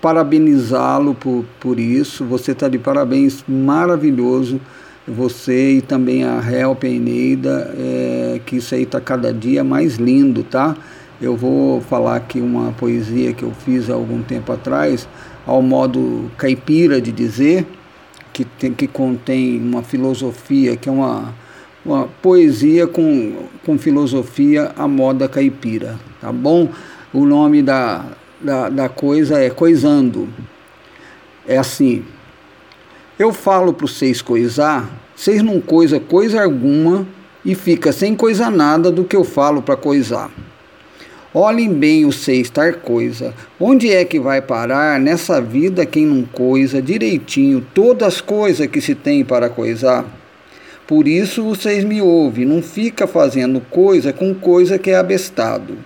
parabenizá-lo 0.00 1.14
por, 1.14 1.44
por 1.60 1.78
isso. 1.78 2.24
Você 2.24 2.52
está 2.52 2.68
de 2.68 2.78
parabéns, 2.78 3.44
maravilhoso. 3.46 4.60
Você 5.06 5.74
e 5.74 5.80
também 5.80 6.24
a 6.24 6.40
Help, 6.40 6.84
a 6.84 6.88
Eneida, 6.88 7.74
é, 7.76 8.40
que 8.44 8.56
isso 8.56 8.74
aí 8.74 8.82
está 8.82 9.00
cada 9.00 9.32
dia 9.32 9.64
mais 9.64 9.96
lindo, 9.96 10.42
tá? 10.44 10.76
Eu 11.20 11.36
vou 11.36 11.80
falar 11.80 12.16
aqui 12.16 12.40
uma 12.40 12.72
poesia 12.72 13.32
que 13.32 13.42
eu 13.42 13.50
fiz 13.50 13.90
há 13.90 13.94
algum 13.94 14.22
tempo 14.22 14.52
atrás, 14.52 15.08
ao 15.46 15.60
modo 15.60 16.30
caipira 16.36 17.00
de 17.00 17.10
dizer, 17.10 17.66
que, 18.32 18.44
tem, 18.44 18.72
que 18.72 18.86
contém 18.86 19.58
uma 19.58 19.82
filosofia, 19.82 20.76
que 20.76 20.88
é 20.88 20.92
uma, 20.92 21.34
uma 21.84 22.06
poesia 22.22 22.86
com, 22.86 23.32
com 23.64 23.76
filosofia 23.76 24.72
à 24.76 24.86
moda 24.86 25.28
caipira, 25.28 25.98
tá 26.20 26.32
bom? 26.32 26.68
O 27.12 27.26
nome 27.26 27.62
da, 27.62 28.04
da, 28.40 28.68
da 28.68 28.88
coisa 28.88 29.40
é 29.40 29.50
coisando. 29.50 30.28
É 31.46 31.58
assim. 31.58 32.04
Eu 33.18 33.32
falo 33.32 33.72
para 33.72 33.86
vocês 33.86 34.22
coisar, 34.22 34.88
vocês 35.14 35.42
não 35.42 35.60
coisa 35.60 36.00
coisa 36.00 36.42
alguma 36.42 37.06
e 37.44 37.54
fica 37.54 37.92
sem 37.92 38.14
coisa 38.14 38.50
nada 38.50 38.90
do 38.90 39.04
que 39.04 39.16
eu 39.16 39.24
falo 39.24 39.60
para 39.60 39.76
coisar. 39.76 40.30
Olhem 41.32 41.72
bem 41.72 42.04
o 42.04 42.08
estar 42.10 42.74
coisa. 42.74 43.32
Onde 43.58 43.92
é 43.92 44.04
que 44.04 44.18
vai 44.18 44.42
parar 44.42 44.98
nessa 44.98 45.40
vida 45.40 45.86
quem 45.86 46.04
não 46.04 46.22
coisa 46.24 46.82
direitinho 46.82 47.64
todas 47.72 48.08
as 48.08 48.20
coisas 48.20 48.66
que 48.66 48.80
se 48.80 48.94
tem 48.94 49.24
para 49.24 49.48
coisar? 49.48 50.04
Por 50.88 51.06
isso 51.06 51.44
vocês 51.44 51.84
me 51.84 52.02
ouvem, 52.02 52.44
não 52.44 52.60
fica 52.60 53.06
fazendo 53.06 53.60
coisa 53.60 54.12
com 54.12 54.34
coisa 54.34 54.76
que 54.76 54.90
é 54.90 54.96
abestado. 54.96 55.78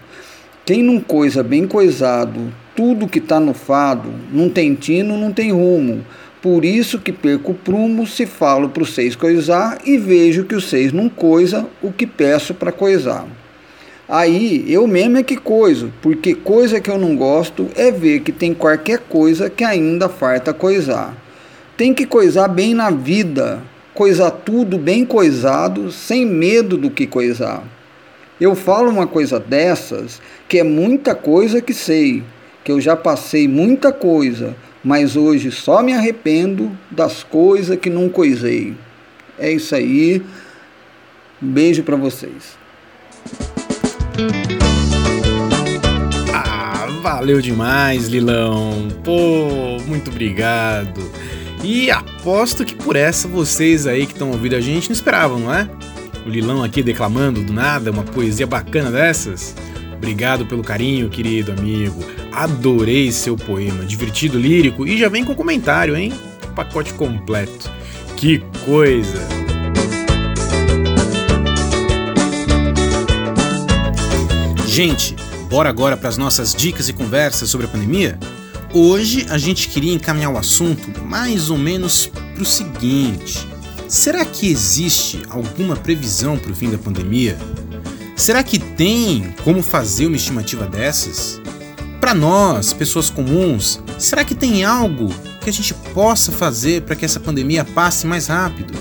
Quem 0.66 0.82
não 0.82 0.98
coisa 0.98 1.42
bem 1.42 1.66
coisado, 1.66 2.50
tudo 2.74 3.06
que 3.06 3.18
está 3.18 3.38
no 3.38 3.52
fado, 3.52 4.08
não 4.32 4.48
tem 4.48 4.74
tino, 4.74 5.14
não 5.14 5.30
tem 5.30 5.52
rumo. 5.52 6.02
Por 6.40 6.64
isso 6.64 6.98
que 6.98 7.12
perco 7.12 7.52
o 7.52 7.54
prumo 7.54 8.06
se 8.06 8.24
falo 8.24 8.70
para 8.70 8.82
os 8.82 8.94
seis 8.94 9.14
coisar 9.14 9.78
e 9.84 9.98
vejo 9.98 10.44
que 10.44 10.54
os 10.54 10.70
seis 10.70 10.90
não 10.90 11.06
coisa 11.10 11.66
o 11.82 11.92
que 11.92 12.06
peço 12.06 12.54
para 12.54 12.72
coisar. 12.72 13.26
Aí 14.08 14.64
eu 14.66 14.86
mesmo 14.86 15.18
é 15.18 15.22
que 15.22 15.36
coiso, 15.36 15.92
porque 16.00 16.34
coisa 16.34 16.80
que 16.80 16.90
eu 16.90 16.96
não 16.96 17.14
gosto 17.14 17.68
é 17.76 17.90
ver 17.90 18.20
que 18.20 18.32
tem 18.32 18.54
qualquer 18.54 19.00
coisa 19.00 19.50
que 19.50 19.64
ainda 19.64 20.08
farta 20.08 20.54
coisar. 20.54 21.14
Tem 21.76 21.92
que 21.92 22.06
coisar 22.06 22.48
bem 22.48 22.72
na 22.72 22.90
vida, 22.90 23.62
coisar 23.92 24.30
tudo 24.30 24.78
bem 24.78 25.04
coisado, 25.04 25.92
sem 25.92 26.24
medo 26.24 26.78
do 26.78 26.90
que 26.90 27.06
coisar. 27.06 27.62
Eu 28.44 28.54
falo 28.54 28.90
uma 28.90 29.06
coisa 29.06 29.40
dessas, 29.40 30.20
que 30.46 30.58
é 30.58 30.62
muita 30.62 31.14
coisa 31.14 31.62
que 31.62 31.72
sei, 31.72 32.22
que 32.62 32.70
eu 32.70 32.78
já 32.78 32.94
passei 32.94 33.48
muita 33.48 33.90
coisa, 33.90 34.54
mas 34.84 35.16
hoje 35.16 35.50
só 35.50 35.82
me 35.82 35.94
arrependo 35.94 36.70
das 36.90 37.22
coisas 37.22 37.78
que 37.78 37.88
não 37.88 38.10
coisei. 38.10 38.74
É 39.38 39.50
isso 39.50 39.74
aí. 39.74 40.22
Um 41.42 41.50
beijo 41.52 41.82
para 41.84 41.96
vocês. 41.96 42.58
Ah, 46.34 46.86
valeu 47.02 47.40
demais, 47.40 48.08
Lilão. 48.08 48.88
Pô, 49.02 49.78
muito 49.86 50.10
obrigado. 50.10 51.00
E 51.62 51.90
aposto 51.90 52.62
que 52.62 52.74
por 52.74 52.94
essa 52.94 53.26
vocês 53.26 53.86
aí 53.86 54.04
que 54.04 54.12
estão 54.12 54.32
ouvindo 54.32 54.54
a 54.54 54.60
gente 54.60 54.90
não 54.90 54.94
esperavam, 54.94 55.38
não 55.38 55.54
é? 55.54 55.66
O 56.24 56.28
Lilão 56.28 56.64
aqui 56.64 56.82
declamando 56.82 57.42
do 57.42 57.52
nada 57.52 57.90
uma 57.90 58.02
poesia 58.02 58.46
bacana 58.46 58.90
dessas. 58.90 59.54
Obrigado 59.94 60.46
pelo 60.46 60.62
carinho, 60.62 61.10
querido 61.10 61.52
amigo. 61.52 62.02
Adorei 62.32 63.12
seu 63.12 63.36
poema, 63.36 63.84
divertido, 63.84 64.38
lírico 64.38 64.86
e 64.86 64.96
já 64.96 65.08
vem 65.08 65.24
com 65.24 65.34
comentário, 65.34 65.96
hein? 65.96 66.12
Pacote 66.54 66.94
completo. 66.94 67.70
Que 68.16 68.38
coisa! 68.64 69.26
Gente, 74.66 75.14
bora 75.48 75.68
agora 75.68 75.96
para 75.96 76.08
as 76.08 76.16
nossas 76.16 76.54
dicas 76.54 76.88
e 76.88 76.92
conversas 76.92 77.48
sobre 77.48 77.66
a 77.66 77.70
pandemia? 77.70 78.18
Hoje 78.72 79.26
a 79.30 79.38
gente 79.38 79.68
queria 79.68 79.94
encaminhar 79.94 80.32
o 80.32 80.38
assunto 80.38 81.00
mais 81.04 81.48
ou 81.48 81.56
menos 81.56 82.06
para 82.06 82.42
o 82.42 82.44
seguinte: 82.44 83.46
será 83.88 84.24
que 84.24 84.50
existe 84.50 85.22
alguma 85.28 85.76
previsão 85.76 86.38
para 86.38 86.52
o 86.52 86.54
fim 86.54 86.70
da 86.70 86.78
pandemia? 86.78 87.38
Será 88.16 88.42
que 88.42 88.58
tem 88.58 89.34
como 89.42 89.62
fazer 89.62 90.06
uma 90.06 90.16
estimativa 90.16 90.66
dessas? 90.66 91.40
Para 92.00 92.14
nós, 92.14 92.72
pessoas 92.72 93.10
comuns, 93.10 93.80
será 93.98 94.24
que 94.24 94.34
tem 94.34 94.64
algo 94.64 95.12
que 95.40 95.50
a 95.50 95.52
gente 95.52 95.74
possa 95.92 96.30
fazer 96.30 96.82
para 96.82 96.94
que 96.94 97.04
essa 97.04 97.18
pandemia 97.18 97.64
passe 97.64 98.06
mais 98.06 98.26
rápido? 98.26 98.74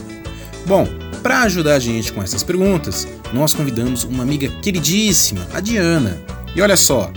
Bom, 0.65 0.88
para 1.22 1.43
ajudar 1.43 1.75
a 1.75 1.79
gente 1.79 2.12
com 2.12 2.22
essas 2.22 2.43
perguntas, 2.43 3.07
nós 3.33 3.53
convidamos 3.53 4.03
uma 4.03 4.24
amiga 4.24 4.50
queridíssima, 4.62 5.48
a 5.53 5.60
Diana. 5.60 6.22
E 6.55 6.62
olha 6.62 6.77
só, 6.77 7.12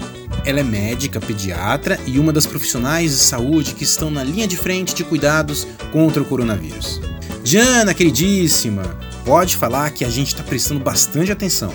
ela 0.45 0.61
é 0.61 0.63
médica, 0.63 1.21
pediatra 1.21 1.99
e 2.07 2.19
uma 2.19 2.33
das 2.33 2.47
profissionais 2.47 3.11
de 3.11 3.19
saúde 3.19 3.75
que 3.75 3.85
estão 3.85 4.11
na 4.11 4.23
linha 4.23 4.47
de 4.47 4.57
frente 4.57 4.95
de 4.95 5.05
cuidados 5.05 5.67
contra 5.93 6.23
o 6.23 6.25
coronavírus. 6.25 7.01
Diana, 7.47 7.95
queridíssima, 7.95 8.83
pode 9.25 9.57
falar 9.57 9.93
que 9.93 10.05
a 10.05 10.09
gente 10.09 10.27
está 10.27 10.43
prestando 10.43 10.81
bastante 10.81 11.31
atenção. 11.31 11.71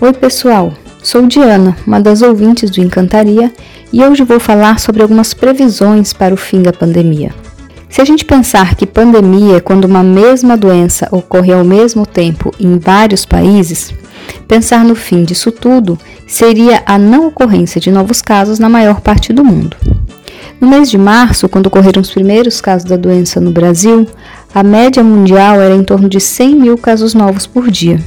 Oi, 0.00 0.12
pessoal. 0.14 0.74
Sou 1.00 1.24
Diana, 1.28 1.76
uma 1.86 2.00
das 2.00 2.20
ouvintes 2.20 2.70
do 2.70 2.80
Encantaria, 2.80 3.52
e 3.92 4.02
hoje 4.02 4.24
vou 4.24 4.40
falar 4.40 4.80
sobre 4.80 5.00
algumas 5.00 5.32
previsões 5.32 6.12
para 6.12 6.34
o 6.34 6.36
fim 6.36 6.60
da 6.60 6.72
pandemia. 6.72 7.32
Se 7.88 8.00
a 8.00 8.04
gente 8.04 8.24
pensar 8.24 8.74
que 8.74 8.84
pandemia 8.84 9.58
é 9.58 9.60
quando 9.60 9.84
uma 9.84 10.02
mesma 10.02 10.56
doença 10.56 11.06
ocorre 11.12 11.52
ao 11.52 11.62
mesmo 11.62 12.04
tempo 12.04 12.52
em 12.58 12.80
vários 12.80 13.24
países, 13.24 13.94
pensar 14.48 14.84
no 14.84 14.96
fim 14.96 15.22
disso 15.22 15.52
tudo 15.52 15.96
seria 16.26 16.82
a 16.84 16.98
não 16.98 17.28
ocorrência 17.28 17.80
de 17.80 17.92
novos 17.92 18.20
casos 18.20 18.58
na 18.58 18.68
maior 18.68 19.00
parte 19.00 19.32
do 19.32 19.44
mundo. 19.44 19.76
No 20.60 20.68
mês 20.68 20.90
de 20.90 20.98
março, 20.98 21.48
quando 21.48 21.68
ocorreram 21.68 22.02
os 22.02 22.10
primeiros 22.10 22.60
casos 22.60 22.88
da 22.88 22.96
doença 22.96 23.40
no 23.40 23.52
Brasil, 23.52 24.08
a 24.52 24.62
média 24.64 25.04
mundial 25.04 25.60
era 25.60 25.74
em 25.74 25.84
torno 25.84 26.08
de 26.08 26.18
100 26.18 26.54
mil 26.56 26.76
casos 26.76 27.14
novos 27.14 27.46
por 27.46 27.70
dia. 27.70 28.02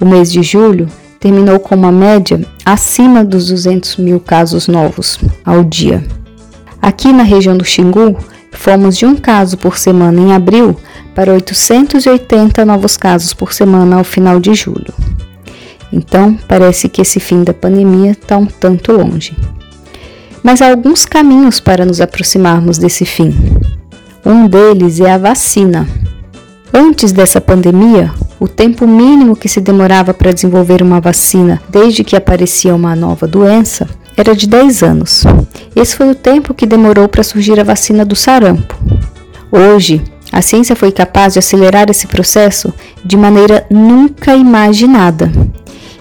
O 0.00 0.04
mês 0.04 0.30
de 0.30 0.44
julho 0.44 0.86
terminou 1.18 1.58
com 1.58 1.74
uma 1.74 1.90
média 1.90 2.40
acima 2.64 3.24
dos 3.24 3.48
200 3.48 3.96
mil 3.96 4.20
casos 4.20 4.68
novos 4.68 5.18
ao 5.44 5.64
dia. 5.64 6.04
Aqui 6.80 7.12
na 7.12 7.24
região 7.24 7.56
do 7.56 7.64
Xingu, 7.64 8.16
fomos 8.52 8.96
de 8.96 9.04
um 9.04 9.16
caso 9.16 9.58
por 9.58 9.76
semana 9.76 10.20
em 10.20 10.32
abril 10.32 10.76
para 11.16 11.32
880 11.32 12.64
novos 12.64 12.96
casos 12.96 13.34
por 13.34 13.52
semana 13.52 13.96
ao 13.96 14.04
final 14.04 14.38
de 14.38 14.54
julho. 14.54 14.94
Então, 15.92 16.38
parece 16.46 16.88
que 16.88 17.02
esse 17.02 17.18
fim 17.18 17.42
da 17.42 17.52
pandemia 17.52 18.12
está 18.12 18.36
um 18.36 18.46
tanto 18.46 18.92
longe. 18.92 19.34
Mas 20.46 20.62
há 20.62 20.70
alguns 20.70 21.04
caminhos 21.04 21.58
para 21.58 21.84
nos 21.84 22.00
aproximarmos 22.00 22.78
desse 22.78 23.04
fim. 23.04 23.34
Um 24.24 24.46
deles 24.46 25.00
é 25.00 25.10
a 25.10 25.18
vacina. 25.18 25.88
Antes 26.72 27.10
dessa 27.10 27.40
pandemia, 27.40 28.12
o 28.38 28.46
tempo 28.46 28.86
mínimo 28.86 29.34
que 29.34 29.48
se 29.48 29.60
demorava 29.60 30.14
para 30.14 30.30
desenvolver 30.30 30.82
uma 30.82 31.00
vacina 31.00 31.60
desde 31.68 32.04
que 32.04 32.14
aparecia 32.14 32.76
uma 32.76 32.94
nova 32.94 33.26
doença 33.26 33.88
era 34.16 34.36
de 34.36 34.46
10 34.46 34.84
anos. 34.84 35.24
Esse 35.74 35.96
foi 35.96 36.10
o 36.10 36.14
tempo 36.14 36.54
que 36.54 36.64
demorou 36.64 37.08
para 37.08 37.24
surgir 37.24 37.58
a 37.58 37.64
vacina 37.64 38.04
do 38.04 38.14
sarampo. 38.14 38.78
Hoje, 39.50 40.00
a 40.30 40.40
ciência 40.40 40.76
foi 40.76 40.92
capaz 40.92 41.32
de 41.32 41.40
acelerar 41.40 41.90
esse 41.90 42.06
processo 42.06 42.72
de 43.04 43.16
maneira 43.16 43.66
nunca 43.68 44.36
imaginada 44.36 45.28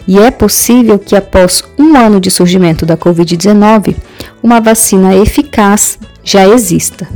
e 0.07 0.19
é 0.19 0.29
possível 0.29 0.99
que 0.99 1.15
após 1.15 1.63
um 1.77 1.95
ano 1.97 2.19
de 2.19 2.29
surgimento 2.29 2.85
da 2.85 2.95
Covid-19, 2.95 3.95
uma 4.41 4.59
vacina 4.59 5.15
eficaz 5.15 5.97
já 6.23 6.47
exista. 6.47 7.07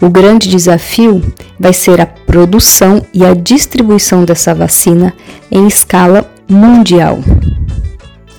O 0.00 0.08
grande 0.08 0.48
desafio 0.48 1.22
vai 1.58 1.74
ser 1.74 2.00
a 2.00 2.06
produção 2.06 3.04
e 3.12 3.24
a 3.24 3.34
distribuição 3.34 4.24
dessa 4.24 4.54
vacina 4.54 5.12
em 5.50 5.66
escala 5.66 6.30
mundial. 6.48 7.18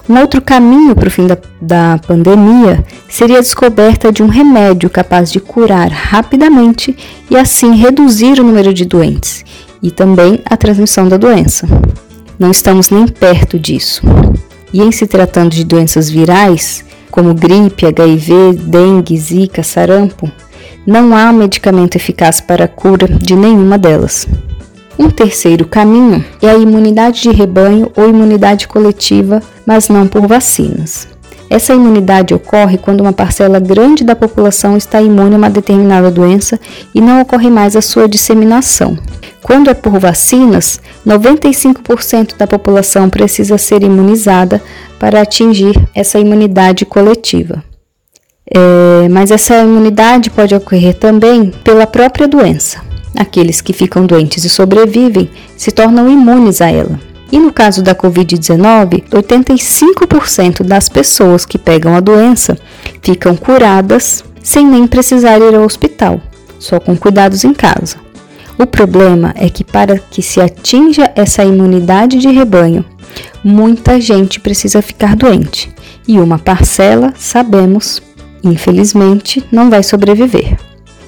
Um 0.10 0.20
outro 0.20 0.42
caminho 0.42 0.96
para 0.96 1.08
o 1.08 1.12
fim 1.12 1.28
da, 1.28 1.38
da, 1.62 2.00
pandemia 2.06 2.84
seria 3.08 3.38
a 3.38 3.42
descoberta 3.42 4.12
de 4.12 4.24
um 4.24 4.28
remédio 4.28 4.90
capaz 4.90 5.32
de 5.32 5.40
curar 5.40 5.90
rapidamente 5.90 6.98
e 7.30 7.38
assim 7.38 7.76
reduzir 7.76 8.40
o 8.40 8.44
número 8.44 8.74
de 8.74 8.84
doentes 8.84 9.46
e 9.82 9.90
também 9.90 10.42
a 10.46 10.58
transmissão 10.58 11.08
da 11.08 11.16
doença. 11.16 11.68
Não 12.40 12.52
estamos 12.52 12.90
nem 12.90 13.08
perto 13.08 13.60
disso. 13.60 14.02
E 14.74 14.82
em 14.82 14.92
se 14.92 15.06
tratando 15.06 15.52
de 15.52 15.64
doenças 15.64 16.10
virais, 16.10 16.84
como 17.10 17.34
gripe, 17.34 17.86
HIV, 17.86 18.54
dengue, 18.54 19.18
zika, 19.18 19.64
sarampo, 19.64 20.32
não 20.86 21.16
há 21.16 21.32
medicamento 21.32 21.96
eficaz 21.96 22.42
para 22.42 22.66
a 22.66 22.68
cura 22.68 23.08
de 23.08 23.36
nenhuma 23.36 23.78
delas. 23.78 24.28
Um 24.98 25.10
terceiro 25.10 25.66
caminho 25.66 26.24
é 26.42 26.50
a 26.50 26.58
imunidade 26.58 27.22
de 27.22 27.32
rebanho 27.32 27.92
ou 27.96 28.10
imunidade 28.10 28.68
coletiva, 28.68 29.42
mas 29.66 29.90
não 29.90 30.08
por 30.08 30.28
vacinas. 30.28 31.08
Essa 31.52 31.74
imunidade 31.74 32.34
ocorre 32.34 32.78
quando 32.78 33.02
uma 33.02 33.12
parcela 33.12 33.60
grande 33.60 34.06
da 34.06 34.16
população 34.16 34.78
está 34.78 35.02
imune 35.02 35.36
a 35.36 35.38
uma 35.38 35.50
determinada 35.50 36.10
doença 36.10 36.58
e 36.96 37.02
não 37.02 37.20
ocorre 37.20 37.50
mais 37.50 37.76
a 37.76 37.82
sua 37.82 38.08
disseminação. 38.08 38.98
Quando 39.44 39.70
é 39.70 39.74
por 39.74 40.00
vacinas, 40.00 40.80
95% 41.06 42.38
da 42.38 42.48
população 42.48 43.10
precisa 43.10 43.58
ser 43.58 43.84
imunizada 43.84 44.62
para 44.98 45.20
atingir 45.20 45.76
essa 45.94 46.18
imunidade 46.18 46.86
coletiva. 46.86 47.62
É, 48.50 49.10
mas 49.10 49.30
essa 49.30 49.62
imunidade 49.62 50.30
pode 50.30 50.56
ocorrer 50.56 50.94
também 50.94 51.52
pela 51.66 51.86
própria 51.86 52.30
doença. 52.30 52.82
Aqueles 53.14 53.60
que 53.60 53.74
ficam 53.74 54.06
doentes 54.06 54.46
e 54.46 54.50
sobrevivem 54.50 55.30
se 55.58 55.70
tornam 55.70 56.10
imunes 56.10 56.62
a 56.62 56.72
ela. 56.72 57.11
E 57.32 57.40
no 57.40 57.52
caso 57.52 57.82
da 57.82 57.96
Covid-19, 57.96 59.04
85% 59.10 60.64
das 60.64 60.90
pessoas 60.90 61.46
que 61.46 61.58
pegam 61.58 61.96
a 61.96 62.00
doença 62.00 62.58
ficam 63.02 63.36
curadas 63.36 64.24
sem 64.44 64.66
nem 64.66 64.86
precisar 64.86 65.38
ir 65.40 65.56
ao 65.56 65.64
hospital, 65.64 66.20
só 66.60 66.80
com 66.80 66.98
cuidados 66.98 67.44
em 67.44 67.54
casa. 67.54 67.98
O 68.58 68.68
problema 68.68 69.34
é 69.38 69.50
que, 69.50 69.64
para 69.64 69.98
que 69.98 70.22
se 70.22 70.42
atinja 70.42 71.12
essa 71.16 71.44
imunidade 71.44 72.18
de 72.18 72.28
rebanho, 72.30 72.84
muita 73.44 74.00
gente 74.00 74.40
precisa 74.40 74.82
ficar 74.82 75.16
doente 75.16 75.74
e 76.08 76.20
uma 76.20 76.38
parcela, 76.38 77.14
sabemos, 77.18 78.02
infelizmente, 78.44 79.44
não 79.52 79.70
vai 79.70 79.84
sobreviver. 79.84 80.58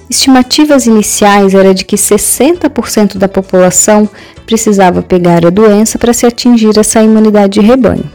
Estimativas 0.10 0.86
iniciais 0.86 1.54
era 1.54 1.74
de 1.74 1.86
que 1.86 1.96
60% 1.96 3.18
da 3.18 3.28
população 3.28 4.08
precisava 4.46 5.02
pegar 5.02 5.46
a 5.46 5.50
doença 5.50 5.98
para 5.98 6.14
se 6.14 6.26
atingir 6.26 6.78
essa 6.78 7.02
imunidade 7.02 7.60
de 7.60 7.66
rebanho. 7.66 8.10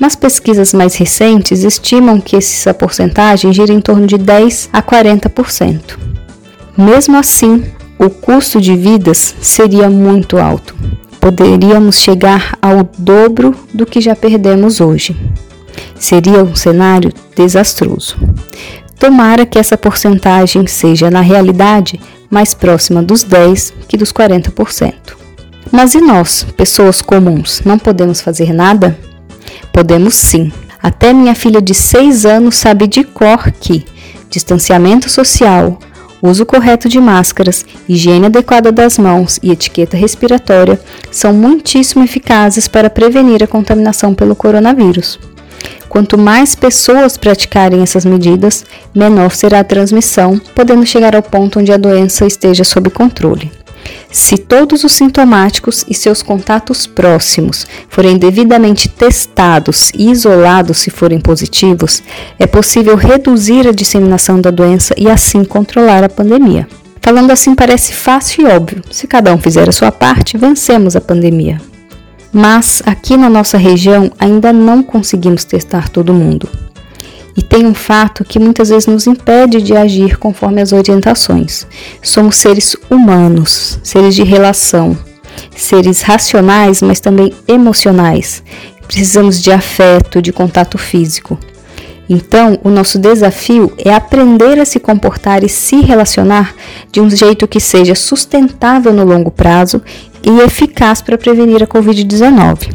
Mas 0.00 0.16
pesquisas 0.16 0.72
mais 0.72 0.96
recentes 0.96 1.62
estimam 1.62 2.20
que 2.20 2.36
essa 2.36 2.74
porcentagem 2.74 3.52
gira 3.52 3.72
em 3.72 3.80
torno 3.80 4.06
de 4.06 4.18
10 4.18 4.70
a 4.72 4.82
40%. 4.82 5.98
Mesmo 6.76 7.16
assim, 7.16 7.64
o 7.98 8.10
custo 8.10 8.60
de 8.60 8.74
vidas 8.74 9.34
seria 9.40 9.88
muito 9.88 10.38
alto. 10.38 10.74
Poderíamos 11.20 11.96
chegar 11.96 12.58
ao 12.60 12.88
dobro 12.98 13.54
do 13.72 13.86
que 13.86 14.00
já 14.00 14.16
perdemos 14.16 14.80
hoje. 14.80 15.16
Seria 15.94 16.42
um 16.42 16.54
cenário 16.54 17.12
desastroso. 17.36 18.16
Tomara 18.98 19.44
que 19.44 19.58
essa 19.58 19.76
porcentagem 19.76 20.66
seja, 20.66 21.10
na 21.10 21.20
realidade, 21.20 22.00
mais 22.30 22.54
próxima 22.54 23.02
dos 23.02 23.22
10 23.22 23.72
que 23.88 23.96
dos 23.96 24.12
40%. 24.12 24.92
Mas 25.70 25.94
e 25.94 26.00
nós, 26.00 26.46
pessoas 26.56 27.02
comuns, 27.02 27.62
não 27.64 27.78
podemos 27.78 28.20
fazer 28.20 28.52
nada? 28.52 28.96
Podemos 29.72 30.14
sim. 30.14 30.52
Até 30.82 31.12
minha 31.12 31.34
filha 31.34 31.60
de 31.60 31.74
6 31.74 32.26
anos 32.26 32.56
sabe 32.56 32.86
de 32.86 33.04
cor 33.04 33.50
que 33.52 33.84
distanciamento 34.30 35.08
social, 35.08 35.78
uso 36.20 36.44
correto 36.44 36.88
de 36.88 37.00
máscaras, 37.00 37.64
higiene 37.88 38.26
adequada 38.26 38.72
das 38.72 38.98
mãos 38.98 39.38
e 39.42 39.50
etiqueta 39.50 39.96
respiratória 39.96 40.80
são 41.10 41.32
muitíssimo 41.32 42.04
eficazes 42.04 42.66
para 42.66 42.90
prevenir 42.90 43.42
a 43.42 43.46
contaminação 43.46 44.14
pelo 44.14 44.34
coronavírus. 44.34 45.18
Quanto 45.88 46.18
mais 46.18 46.54
pessoas 46.54 47.16
praticarem 47.16 47.82
essas 47.82 48.04
medidas, 48.04 48.64
menor 48.94 49.30
será 49.30 49.60
a 49.60 49.64
transmissão, 49.64 50.40
podendo 50.54 50.84
chegar 50.84 51.14
ao 51.14 51.22
ponto 51.22 51.60
onde 51.60 51.72
a 51.72 51.76
doença 51.76 52.26
esteja 52.26 52.64
sob 52.64 52.90
controle. 52.90 53.50
Se 54.10 54.38
todos 54.38 54.84
os 54.84 54.92
sintomáticos 54.92 55.84
e 55.88 55.94
seus 55.94 56.22
contatos 56.22 56.86
próximos 56.86 57.66
forem 57.88 58.16
devidamente 58.16 58.88
testados 58.88 59.90
e 59.94 60.10
isolados 60.10 60.78
se 60.78 60.90
forem 60.90 61.20
positivos, 61.20 62.02
é 62.38 62.46
possível 62.46 62.96
reduzir 62.96 63.66
a 63.66 63.72
disseminação 63.72 64.40
da 64.40 64.50
doença 64.50 64.94
e 64.96 65.08
assim 65.08 65.44
controlar 65.44 66.04
a 66.04 66.08
pandemia. 66.08 66.66
Falando 67.02 67.32
assim 67.32 67.54
parece 67.54 67.92
fácil 67.92 68.48
e 68.48 68.50
óbvio. 68.50 68.82
Se 68.90 69.06
cada 69.06 69.34
um 69.34 69.38
fizer 69.38 69.68
a 69.68 69.72
sua 69.72 69.92
parte, 69.92 70.38
vencemos 70.38 70.96
a 70.96 71.00
pandemia 71.00 71.60
mas 72.34 72.82
aqui 72.84 73.16
na 73.16 73.30
nossa 73.30 73.56
região 73.56 74.10
ainda 74.18 74.52
não 74.52 74.82
conseguimos 74.82 75.44
testar 75.44 75.88
todo 75.88 76.12
mundo. 76.12 76.48
E 77.36 77.42
tem 77.42 77.64
um 77.64 77.74
fato 77.74 78.24
que 78.24 78.40
muitas 78.40 78.68
vezes 78.68 78.86
nos 78.86 79.06
impede 79.06 79.62
de 79.62 79.76
agir 79.76 80.18
conforme 80.18 80.60
as 80.60 80.72
orientações. 80.72 81.66
Somos 82.02 82.36
seres 82.36 82.76
humanos, 82.90 83.78
seres 83.82 84.14
de 84.14 84.24
relação, 84.24 84.96
seres 85.54 86.02
racionais, 86.02 86.82
mas 86.82 87.00
também 87.00 87.32
emocionais. 87.46 88.42
Precisamos 88.86 89.40
de 89.40 89.52
afeto, 89.52 90.20
de 90.20 90.32
contato 90.32 90.76
físico. 90.76 91.38
Então, 92.08 92.58
o 92.62 92.68
nosso 92.68 92.98
desafio 92.98 93.72
é 93.78 93.92
aprender 93.92 94.60
a 94.60 94.64
se 94.64 94.78
comportar 94.78 95.42
e 95.42 95.48
se 95.48 95.80
relacionar 95.80 96.54
de 96.92 97.00
um 97.00 97.08
jeito 97.08 97.48
que 97.48 97.58
seja 97.58 97.94
sustentável 97.94 98.92
no 98.92 99.04
longo 99.04 99.30
prazo 99.30 99.80
e 100.24 100.40
eficaz 100.40 101.00
para 101.02 101.18
prevenir 101.18 101.62
a 101.62 101.66
Covid-19. 101.66 102.72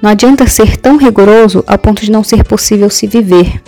Não 0.00 0.10
adianta 0.10 0.46
ser 0.46 0.76
tão 0.76 0.96
rigoroso 0.96 1.64
ao 1.66 1.78
ponto 1.78 2.04
de 2.04 2.10
não 2.10 2.22
ser 2.22 2.44
possível 2.44 2.88
se 2.88 3.06
viver. 3.06 3.60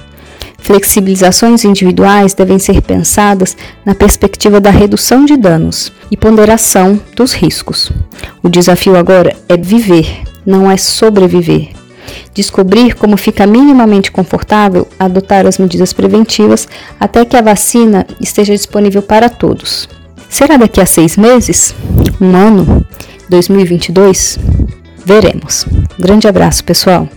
Flexibilizações 0.58 1.64
individuais 1.64 2.34
devem 2.34 2.58
ser 2.58 2.80
pensadas 2.82 3.56
na 3.84 3.94
perspectiva 3.94 4.60
da 4.60 4.70
redução 4.70 5.24
de 5.24 5.36
danos 5.36 5.92
e 6.10 6.16
ponderação 6.16 7.00
dos 7.14 7.32
riscos. 7.32 7.92
O 8.42 8.48
desafio 8.48 8.96
agora 8.96 9.36
é 9.48 9.56
viver, 9.56 10.22
não 10.44 10.70
é 10.70 10.76
sobreviver 10.76 11.76
descobrir 12.34 12.94
como 12.94 13.16
fica 13.16 13.46
minimamente 13.46 14.12
confortável 14.12 14.86
adotar 14.98 15.46
as 15.46 15.58
medidas 15.58 15.92
preventivas 15.92 16.68
até 17.00 17.24
que 17.24 17.36
a 17.36 17.42
vacina 17.42 18.06
esteja 18.20 18.52
disponível 18.52 19.02
para 19.02 19.28
todos. 19.28 19.88
Será 20.28 20.56
daqui 20.56 20.80
a 20.80 20.86
seis 20.86 21.16
meses? 21.16 21.74
Um 22.20 22.36
ano? 22.36 22.86
2022? 23.28 24.38
Veremos. 25.04 25.66
Grande 25.98 26.26
abraço, 26.26 26.64
pessoal. 26.64 27.08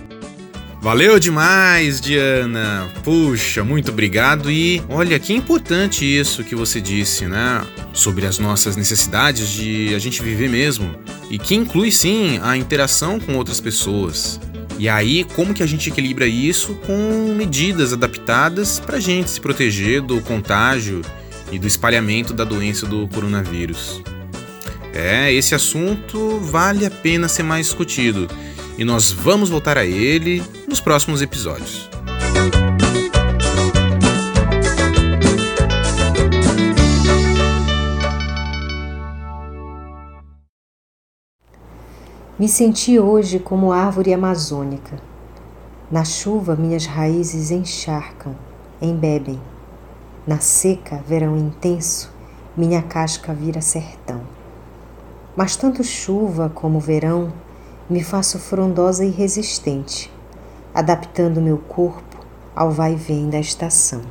Valeu 0.82 1.20
demais, 1.20 2.00
Diana. 2.00 2.88
Puxa, 3.04 3.66
muito 3.66 3.92
obrigado 3.92 4.50
e 4.50 4.82
olha 4.88 5.20
que 5.20 5.34
importante 5.34 6.06
isso 6.06 6.44
que 6.44 6.56
você 6.56 6.80
disse, 6.80 7.26
né? 7.26 7.62
Sobre 7.92 8.26
as 8.26 8.40
nossas 8.40 8.78
necessidades 8.78 9.50
de 9.50 9.94
a 9.94 10.00
gente 10.00 10.22
viver 10.22 10.50
mesmo 10.50 10.90
e 11.30 11.38
que 11.38 11.54
inclui 11.54 11.92
sim 11.92 12.40
a 12.42 12.56
interação 12.56 13.20
com 13.20 13.36
outras 13.36 13.60
pessoas. 13.60 14.40
E 14.78 14.88
aí, 14.88 15.26
como 15.36 15.54
que 15.54 15.62
a 15.62 15.68
gente 15.68 15.90
equilibra 15.90 16.26
isso 16.26 16.74
com 16.86 17.34
medidas 17.36 17.92
adaptadas 17.92 18.80
para 18.80 18.96
a 18.96 19.02
gente 19.02 19.30
se 19.30 19.42
proteger 19.42 20.02
do 20.02 20.22
contágio 20.22 21.02
e 21.52 21.60
do 21.60 21.68
espalhamento 21.68 22.34
da 22.34 22.46
doença 22.46 22.86
do 22.86 23.06
coronavírus? 23.10 24.02
É, 24.94 25.32
esse 25.32 25.54
assunto 25.54 26.40
vale 26.40 26.86
a 26.86 26.92
pena 26.92 27.28
ser 27.28 27.44
mais 27.44 27.68
discutido 27.68 28.28
e 28.78 28.84
nós 28.84 29.12
vamos 29.12 29.50
voltar 29.50 29.78
a 29.78 29.86
ele 29.86 30.42
nos 30.68 30.80
próximos 30.80 31.22
episódios. 31.22 31.90
Me 42.40 42.48
senti 42.48 42.98
hoje 42.98 43.38
como 43.38 43.74
árvore 43.74 44.14
amazônica. 44.14 44.98
Na 45.92 46.06
chuva, 46.06 46.56
minhas 46.56 46.86
raízes 46.86 47.52
encharcam, 47.52 48.34
embebem. 48.82 49.42
Na 50.26 50.40
seca, 50.40 51.04
verão 51.06 51.36
intenso, 51.36 52.10
minha 52.56 52.82
casca 52.82 53.34
vira 53.34 53.60
sertão. 53.60 54.39
Mas 55.40 55.56
tanto 55.56 55.86
chuva 55.86 56.52
como 56.54 56.82
verão, 56.82 57.32
me 57.90 58.04
faço 58.04 58.38
frondosa 58.38 59.06
e 59.06 59.10
resistente, 59.10 60.12
adaptando 60.74 61.40
meu 61.40 61.58
corpo 61.58 62.18
ao 62.54 62.72
vai-vem 62.72 63.30
da 63.30 63.40
estação. 63.40 64.02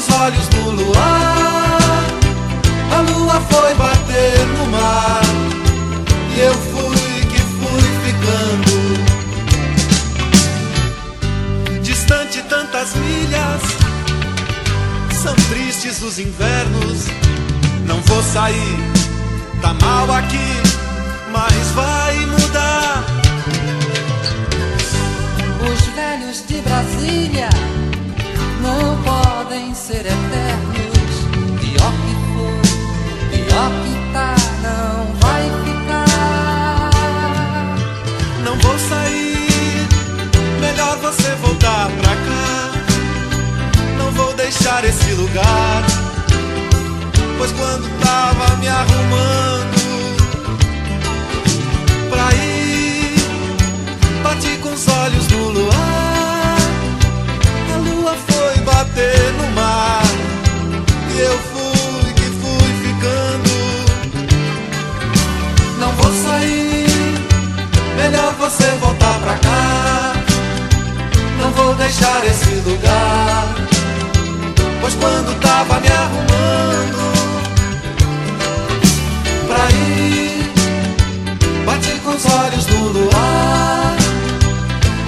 os 0.00 0.08
olhos 0.14 0.48
no 0.48 0.70
luar. 0.70 1.78
A 2.96 3.00
lua 3.02 3.40
foi 3.50 3.74
bater 3.74 4.46
no 4.56 4.66
mar. 4.68 5.20
E 6.34 6.40
eu 6.40 6.54
fui 6.54 7.26
que 7.30 7.40
fui 7.58 7.82
ficando. 8.04 8.72
Distante 11.82 12.42
tantas 12.48 12.94
milhas. 12.94 13.62
São 15.22 15.34
tristes 15.50 16.00
os 16.02 16.18
invernos. 16.18 17.06
Não 17.86 18.00
vou 18.02 18.22
sair, 18.22 18.78
tá 19.60 19.74
mal 19.74 20.10
aqui, 20.14 20.62
mas 21.30 21.70
vai 21.74 22.16
mudar. 22.26 23.04
Os 25.70 25.80
velhos 25.94 26.46
de 26.46 26.62
Brasília 26.62 27.50
não 28.62 28.96
podem 29.02 29.29
podem 29.50 29.74
ser 29.74 30.06
eternos. 30.06 31.16
Pior 31.60 31.92
que 32.02 32.14
for, 32.30 32.54
pior 33.32 33.70
que 33.82 33.94
tá, 34.12 34.36
não 34.62 34.94
vai 35.18 35.42
ficar. 35.64 36.90
Não 38.44 38.56
vou 38.58 38.78
sair, 38.78 39.88
melhor 40.60 40.96
você 40.98 41.34
voltar 41.42 41.90
pra 42.00 42.14
cá. 42.14 42.70
Não 43.98 44.12
vou 44.12 44.32
deixar 44.34 44.84
esse 44.84 45.12
lugar, 45.14 45.84
pois 47.36 47.50
quando 47.50 47.90
tava 48.00 48.56
me 48.58 48.68
arrumando 48.68 49.80
pra 52.08 52.32
ir, 52.36 53.14
bati 54.22 54.58
com 54.62 54.72
os 54.72 54.86
olhos 54.86 55.26
no 55.28 55.48
luar. 55.48 55.99
Bater 59.00 59.32
no 59.32 59.46
mar 59.54 60.02
e 61.14 61.20
eu 61.20 61.38
fui 61.38 62.12
que 62.12 62.28
fui 62.40 62.72
ficando. 62.82 63.50
Não 65.78 65.90
vou 65.92 66.12
sair, 66.12 66.86
melhor 67.96 68.34
você 68.34 68.64
voltar 68.80 69.18
pra 69.20 69.34
cá. 69.34 70.12
Não 71.40 71.50
vou 71.52 71.74
deixar 71.74 72.24
esse 72.26 72.50
lugar, 72.68 73.54
pois 74.80 74.94
quando 74.94 75.40
tava 75.40 75.80
me 75.80 75.88
arrumando 75.88 77.12
pra 79.46 79.70
ir, 79.70 80.52
bati 81.64 81.98
com 82.04 82.10
os 82.10 82.26
olhos 82.26 82.66
no 82.66 82.88
luar. 82.88 83.96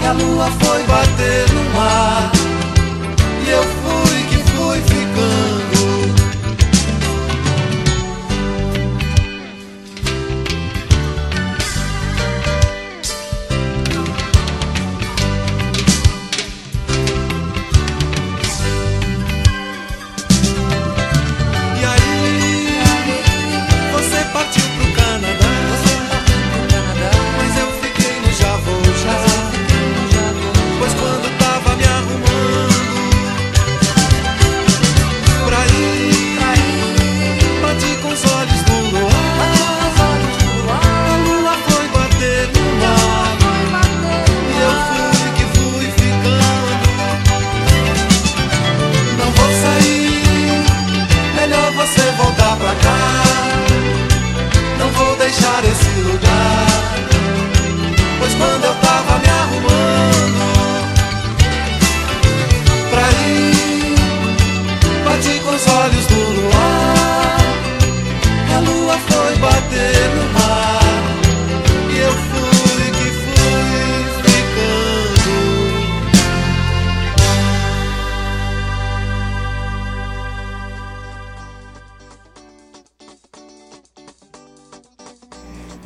E 0.02 0.06
a 0.06 0.12
lua 0.12 0.50
foi 0.60 0.82
bater 0.82 1.48
no 1.52 1.62
mar 1.76 2.32
E 3.46 3.50
eu 3.50 3.62
fui 3.62 3.81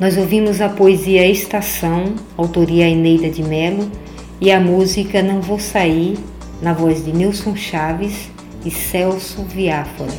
Nós 0.07 0.15
ouvimos 0.15 0.61
a 0.61 0.69
poesia 0.69 1.27
Estação, 1.27 2.15
autoria 2.37 2.87
Eneida 2.87 3.29
de 3.29 3.43
Melo, 3.43 3.91
e 4.39 4.49
a 4.49 4.57
música 4.57 5.21
Não 5.21 5.41
Vou 5.41 5.59
Sair, 5.59 6.17
na 6.61 6.71
voz 6.71 7.03
de 7.03 7.11
Nilson 7.11 7.57
Chaves 7.57 8.31
e 8.63 8.71
Celso 8.71 9.43
Viáfora. 9.43 10.09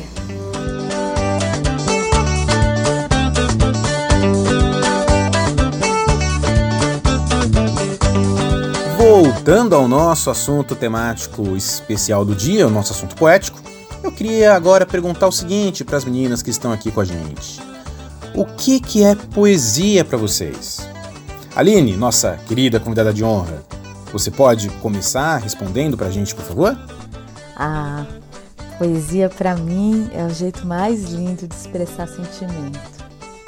Voltando 8.95 9.73
ao 9.73 9.87
nosso 9.87 10.29
assunto 10.29 10.75
temático 10.75 11.57
especial 11.57 12.23
do 12.23 12.35
dia, 12.35 12.67
o 12.67 12.69
nosso 12.69 12.93
assunto 12.93 13.15
poético, 13.15 13.59
eu 14.03 14.11
queria 14.11 14.53
agora 14.53 14.85
perguntar 14.85 15.27
o 15.27 15.31
seguinte 15.31 15.83
para 15.83 15.97
as 15.97 16.05
meninas 16.05 16.43
que 16.43 16.51
estão 16.51 16.71
aqui 16.71 16.91
com 16.91 17.01
a 17.01 17.05
gente. 17.05 17.68
O 18.39 18.45
que, 18.45 18.79
que 18.79 19.03
é 19.03 19.15
poesia 19.15 20.05
para 20.05 20.17
vocês? 20.17 20.87
Aline, 21.53 21.97
nossa 21.97 22.39
querida 22.47 22.79
convidada 22.79 23.11
de 23.11 23.21
honra, 23.21 23.65
você 24.13 24.31
pode 24.31 24.69
começar 24.81 25.35
respondendo 25.39 25.97
para 25.97 26.07
a 26.07 26.09
gente, 26.09 26.33
por 26.33 26.45
favor? 26.45 26.79
A 27.53 28.05
poesia 28.77 29.27
para 29.27 29.57
mim 29.57 30.09
é 30.13 30.23
o 30.23 30.29
jeito 30.29 30.65
mais 30.65 31.03
lindo 31.11 31.49
de 31.49 31.53
expressar 31.53 32.07
sentimento. 32.07 32.79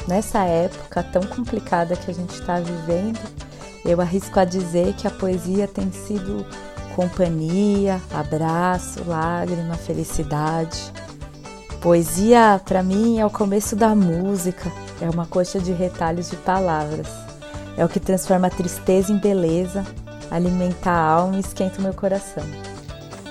Nessa 0.09 0.43
época 0.43 1.01
tão 1.03 1.21
complicada 1.21 1.95
que 1.95 2.11
a 2.11 2.13
gente 2.13 2.33
está 2.33 2.59
vivendo, 2.59 3.21
eu 3.85 4.01
arrisco 4.01 4.41
a 4.41 4.43
dizer 4.43 4.93
que 4.95 5.07
a 5.07 5.11
poesia 5.11 5.69
tem 5.69 5.89
sido 5.89 6.45
companhia, 6.97 8.01
abraço, 8.13 9.05
lágrima, 9.07 9.75
felicidade. 9.75 10.91
Poesia 11.79 12.61
para 12.63 12.83
mim 12.83 13.19
é 13.19 13.25
o 13.25 13.29
começo 13.29 13.75
da 13.75 13.95
música, 13.95 14.71
é 15.01 15.09
uma 15.09 15.25
coxa 15.25 15.59
de 15.59 15.71
retalhos 15.71 16.29
de 16.29 16.37
palavras. 16.37 17.07
É 17.75 17.83
o 17.83 17.89
que 17.89 17.99
transforma 17.99 18.47
a 18.47 18.51
tristeza 18.51 19.11
em 19.11 19.17
beleza, 19.17 19.85
alimenta 20.29 20.91
a 20.91 20.97
alma 20.97 21.37
e 21.37 21.39
esquenta 21.41 21.79
o 21.79 21.81
meu 21.81 21.93
coração. 21.93 22.43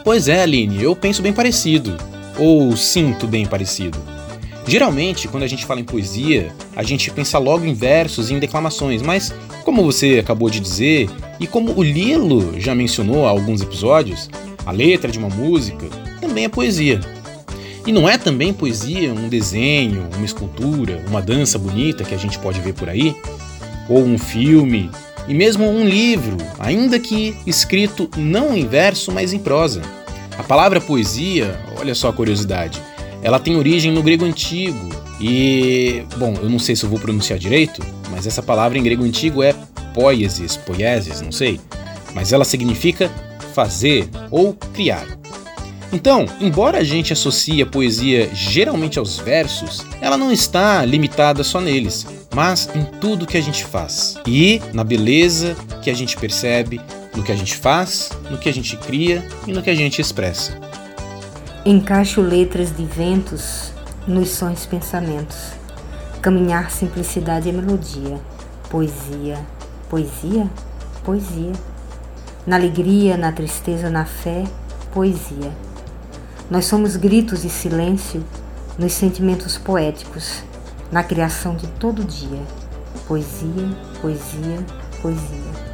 Pois 0.05 0.29
é, 0.29 0.43
Aline, 0.43 0.83
eu 0.83 0.97
penso 0.97 1.23
bem 1.23 1.33
parecido. 1.33 1.97
Ou 2.39 2.77
sinto 2.77 3.27
bem 3.27 3.47
parecido. 3.47 3.99
Geralmente, 4.67 5.29
quando 5.29 5.43
a 5.43 5.47
gente 5.47 5.65
fala 5.65 5.81
em 5.81 5.85
poesia, 5.85 6.53
a 6.77 6.83
gente 6.83 7.11
pensa 7.11 7.39
logo 7.39 7.65
em 7.65 7.75
versos 7.75 8.31
e 8.31 8.35
em 8.35 8.39
declamações, 8.39 9.03
mas 9.03 9.33
como 9.65 9.83
você 9.83 10.19
acabou 10.19 10.49
de 10.51 10.61
dizer, 10.61 11.09
e 11.39 11.47
como 11.47 11.73
o 11.77 11.83
Lilo 11.83 12.59
já 12.59 12.75
mencionou 12.75 13.27
há 13.27 13.31
alguns 13.31 13.61
episódios, 13.61 14.29
a 14.65 14.71
letra 14.71 15.11
de 15.11 15.19
uma 15.19 15.29
música 15.29 15.87
também 16.21 16.45
é 16.45 16.49
poesia. 16.49 17.01
E 17.91 17.93
não 17.93 18.09
é 18.09 18.17
também 18.17 18.53
poesia 18.53 19.13
um 19.13 19.29
desenho, 19.29 20.09
uma 20.15 20.25
escultura, 20.25 21.05
uma 21.09 21.21
dança 21.21 21.59
bonita 21.59 22.05
que 22.05 22.15
a 22.15 22.17
gente 22.17 22.39
pode 22.39 22.61
ver 22.61 22.73
por 22.73 22.89
aí? 22.89 23.17
Ou 23.89 24.05
um 24.05 24.17
filme, 24.17 24.89
e 25.27 25.35
mesmo 25.35 25.69
um 25.69 25.85
livro, 25.85 26.37
ainda 26.61 27.01
que 27.01 27.37
escrito 27.45 28.09
não 28.17 28.57
em 28.57 28.65
verso, 28.65 29.11
mas 29.11 29.33
em 29.33 29.41
prosa. 29.41 29.83
A 30.39 30.43
palavra 30.45 30.81
poesia, 30.81 31.59
olha 31.81 31.93
só 31.93 32.11
a 32.11 32.13
curiosidade, 32.13 32.81
ela 33.25 33.41
tem 33.41 33.57
origem 33.57 33.91
no 33.91 34.05
grego 34.05 34.25
antigo 34.25 34.89
e, 35.21 36.05
bom, 36.17 36.35
eu 36.41 36.49
não 36.49 36.61
sei 36.61 36.77
se 36.77 36.85
eu 36.85 36.89
vou 36.89 37.01
pronunciar 37.01 37.41
direito, 37.41 37.85
mas 38.09 38.25
essa 38.25 38.41
palavra 38.41 38.79
em 38.79 38.85
grego 38.85 39.03
antigo 39.03 39.43
é 39.43 39.53
poiesis, 39.93 40.57
poiesis, 40.57 41.21
não 41.21 41.33
sei, 41.33 41.59
mas 42.15 42.33
ela 42.33 42.45
significa 42.45 43.11
fazer 43.53 44.09
ou 44.31 44.55
criar. 44.73 45.20
Então, 45.93 46.27
embora 46.41 46.79
a 46.79 46.85
gente 46.85 47.13
associe 47.13 47.61
a 47.61 47.67
poesia 47.67 48.31
geralmente 48.33 48.99
aos 48.99 49.19
versos, 49.19 49.85
ela 50.01 50.17
não 50.17 50.31
está 50.31 50.85
limitada 50.85 51.43
só 51.43 51.61
neles, 51.61 52.07
mas 52.33 52.69
em 52.75 52.85
tudo 53.01 53.27
que 53.27 53.37
a 53.37 53.41
gente 53.41 53.65
faz 53.65 54.17
e 54.27 54.63
na 54.73 54.85
beleza 54.85 55.57
que 55.83 55.91
a 55.91 55.95
gente 55.95 56.17
percebe 56.17 56.81
no 57.15 57.25
que 57.25 57.33
a 57.33 57.37
gente 57.37 57.57
faz, 57.57 58.11
no 58.31 58.39
que 58.39 58.49
a 58.49 58.53
gente 58.53 58.77
cria 58.77 59.27
e 59.47 59.53
no 59.53 59.63
que 59.63 59.71
a 59.71 59.75
gente 59.75 60.01
expressa. 60.01 60.57
Encaixo 61.65 62.21
letras 62.21 62.75
de 62.75 62.85
ventos 62.85 63.73
nos 64.07 64.31
sons 64.31 64.67
pensamentos. 64.67 65.53
Caminhar 66.23 66.71
simplicidade 66.71 67.49
e 67.49 67.53
melodia. 67.53 68.19
Poesia, 68.71 69.39
poesia, 69.89 70.49
poesia. 71.05 71.53
Na 72.47 72.57
alegria, 72.57 73.17
na 73.17 73.33
tristeza, 73.33 73.91
na 73.91 74.05
fé, 74.05 74.45
poesia. 74.93 75.51
Nós 76.51 76.65
somos 76.65 76.97
gritos 76.97 77.45
e 77.45 77.49
silêncio 77.49 78.25
nos 78.77 78.93
sentimentos 78.93 79.57
poéticos, 79.57 80.43
na 80.91 81.05
criação 81.05 81.55
de 81.55 81.69
todo 81.69 82.03
dia. 82.03 82.41
Poesia, 83.07 83.69
poesia, 84.03 84.67
poesia. 85.01 85.71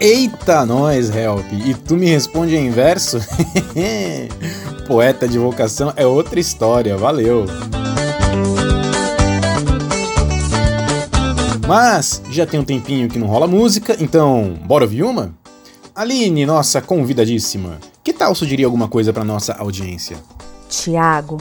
Eita, 0.00 0.66
nós, 0.66 1.14
Help! 1.14 1.46
E 1.52 1.74
tu 1.74 1.96
me 1.96 2.06
responde 2.06 2.56
em 2.56 2.70
verso? 2.70 3.20
Poeta 4.88 5.28
de 5.28 5.38
vocação 5.38 5.92
é 5.94 6.04
outra 6.04 6.40
história, 6.40 6.96
valeu! 6.96 7.46
Mas 11.68 12.20
já 12.30 12.44
tem 12.44 12.58
um 12.58 12.64
tempinho 12.64 13.08
que 13.08 13.18
não 13.18 13.28
rola 13.28 13.46
música, 13.46 13.96
então 14.00 14.58
bora 14.66 14.84
ouvir 14.84 15.04
uma? 15.04 15.32
Aline, 15.94 16.46
nossa 16.46 16.80
convidadíssima, 16.80 17.78
que 18.08 18.12
tal 18.14 18.34
sugerir 18.34 18.64
alguma 18.64 18.88
coisa 18.88 19.12
para 19.12 19.22
nossa 19.22 19.52
audiência? 19.52 20.16
Tiago, 20.66 21.36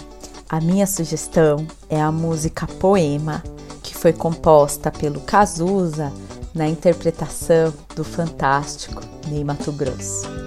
a 0.49 0.59
minha 0.59 0.85
sugestão 0.85 1.65
é 1.89 2.01
a 2.01 2.11
música 2.11 2.67
Poema, 2.67 3.41
que 3.81 3.95
foi 3.95 4.11
composta 4.11 4.91
pelo 4.91 5.21
Cazuza 5.21 6.11
na 6.53 6.67
interpretação 6.67 7.73
do 7.95 8.03
fantástico 8.03 9.01
Ney 9.29 9.45
Mato 9.45 9.71
Grosso. 9.71 10.46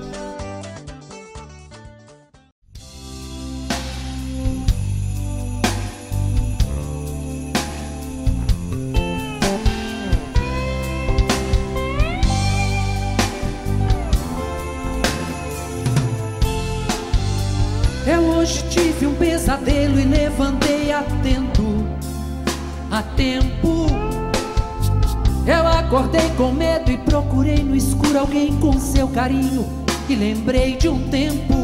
Alguém 28.31 28.57
com 28.61 28.79
seu 28.79 29.09
carinho 29.09 29.67
e 30.09 30.15
lembrei 30.15 30.77
de 30.77 30.89
um 30.89 31.09
tempo. 31.09 31.55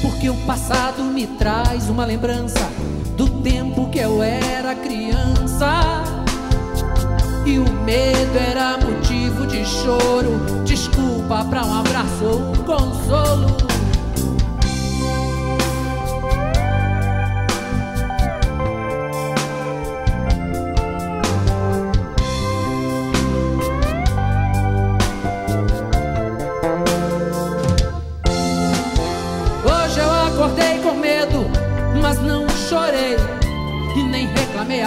Porque 0.00 0.30
o 0.30 0.34
passado 0.46 1.02
me 1.04 1.26
traz 1.26 1.90
uma 1.90 2.06
lembrança 2.06 2.66
do 3.14 3.28
tempo 3.42 3.90
que 3.90 3.98
eu 3.98 4.22
era 4.22 4.74
criança. 4.74 6.02
E 7.44 7.58
o 7.58 7.70
medo 7.84 8.38
era 8.38 8.78
motivo 8.78 9.46
de 9.46 9.62
choro, 9.66 10.64
desculpa 10.64 11.44
pra 11.44 11.62
um 11.62 11.74
abraço 11.74 12.24
ou 12.24 12.40
um 12.40 12.54
consolo. 12.64 13.73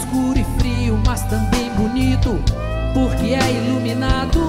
Escuro 0.00 0.38
e 0.38 0.44
frio, 0.58 1.00
mas 1.06 1.22
também 1.24 1.70
bonito, 1.76 2.38
porque 2.94 3.34
é 3.34 3.52
iluminado 3.52 4.40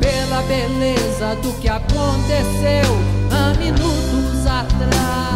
pela 0.00 0.42
beleza 0.42 1.36
do 1.42 1.52
que 1.60 1.68
aconteceu 1.68 2.96
há 3.30 3.54
minutos 3.58 4.46
atrás. 4.46 5.35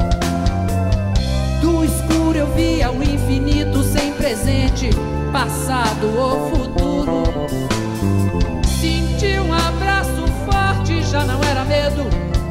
Escuro 2.11 2.37
eu 2.37 2.47
via 2.47 2.91
o 2.91 3.01
infinito 3.01 3.81
sem 3.83 4.11
presente, 4.13 4.89
passado 5.31 6.07
ou 6.17 6.49
futuro. 6.49 7.23
Senti 8.65 9.39
um 9.39 9.53
abraço 9.53 10.27
forte, 10.45 11.01
já 11.03 11.23
não 11.23 11.41
era 11.41 11.63
medo, 11.63 12.03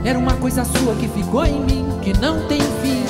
era 0.02 0.18
uma 0.18 0.32
coisa 0.32 0.64
sua 0.64 0.94
que 0.94 1.06
ficou 1.08 1.44
em 1.44 1.60
mim, 1.60 1.86
que 2.00 2.18
não 2.18 2.46
tem 2.48 2.60
fim. 2.82 3.04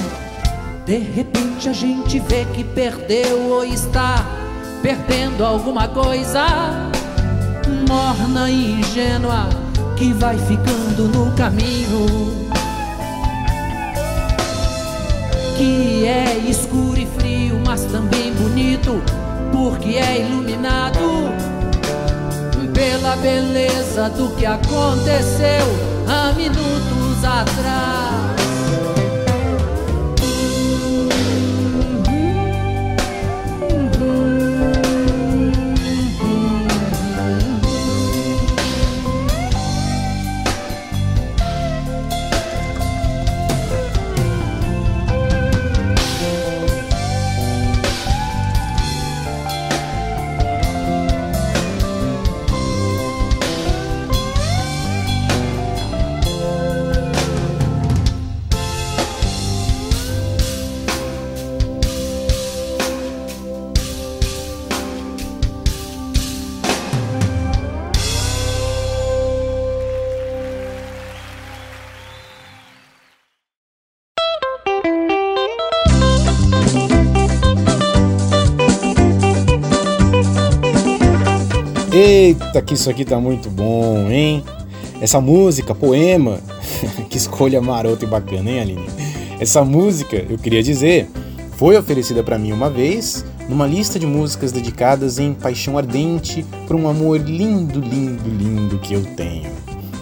De 0.85 0.99
repente 0.99 1.69
a 1.69 1.73
gente 1.73 2.19
vê 2.19 2.45
que 2.47 2.65
perdeu 2.65 3.53
ou 3.53 3.65
está 3.65 4.27
perdendo 4.83 5.45
alguma 5.45 5.87
coisa 5.87 6.91
morna 7.89 8.51
e 8.51 8.81
ingênua 8.81 9.49
que 9.97 10.13
vai 10.13 10.37
ficando 10.37 11.05
no 11.15 11.33
caminho. 11.37 12.50
Que 15.61 16.07
é 16.07 16.39
escuro 16.49 16.99
e 16.99 17.05
frio, 17.05 17.61
mas 17.67 17.85
também 17.85 18.33
bonito, 18.33 19.03
porque 19.53 19.99
é 19.99 20.23
iluminado 20.23 21.35
pela 22.73 23.15
beleza 23.17 24.09
do 24.09 24.35
que 24.37 24.47
aconteceu 24.47 25.67
há 26.09 26.33
minutos 26.33 27.23
atrás. 27.23 28.30
Que 82.65 82.75
isso 82.75 82.91
aqui 82.91 83.05
tá 83.05 83.19
muito 83.19 83.51
bom, 83.51 84.11
hein? 84.11 84.45
Essa 85.01 85.21
música, 85.21 85.75
poema, 85.75 86.41
que 87.09 87.17
escolha 87.17 87.61
marota 87.61 88.05
e 88.05 88.09
bacana, 88.09 88.51
hein, 88.51 88.61
Aline? 88.61 88.87
Essa 89.41 89.65
música, 89.65 90.17
eu 90.29 90.37
queria 90.37 90.63
dizer, 90.63 91.09
foi 91.57 91.77
oferecida 91.77 92.23
para 92.23 92.39
mim 92.39 92.53
uma 92.53 92.69
vez 92.69 93.25
numa 93.49 93.67
lista 93.67 93.99
de 93.99 94.07
músicas 94.07 94.53
dedicadas 94.53 95.19
em 95.19 95.35
paixão 95.35 95.77
ardente 95.77 96.45
por 96.67 96.77
um 96.77 96.89
amor 96.89 97.19
lindo, 97.19 97.81
lindo, 97.81 98.29
lindo 98.29 98.79
que 98.79 98.95
eu 98.95 99.03
tenho. 99.17 99.51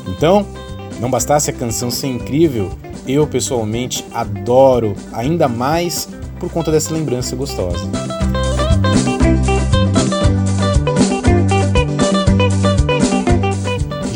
Então, 0.07 0.47
não 1.01 1.11
bastasse 1.11 1.51
a 1.51 1.53
canção 1.53 1.91
ser 1.91 2.09
incrível, 2.09 2.71
eu 3.07 3.27
pessoalmente 3.27 4.05
adoro 4.13 4.95
ainda 5.13 5.49
mais 5.49 6.09
por 6.39 6.51
conta 6.51 6.71
dessa 6.71 6.93
lembrança 6.93 7.35
gostosa. 7.35 7.89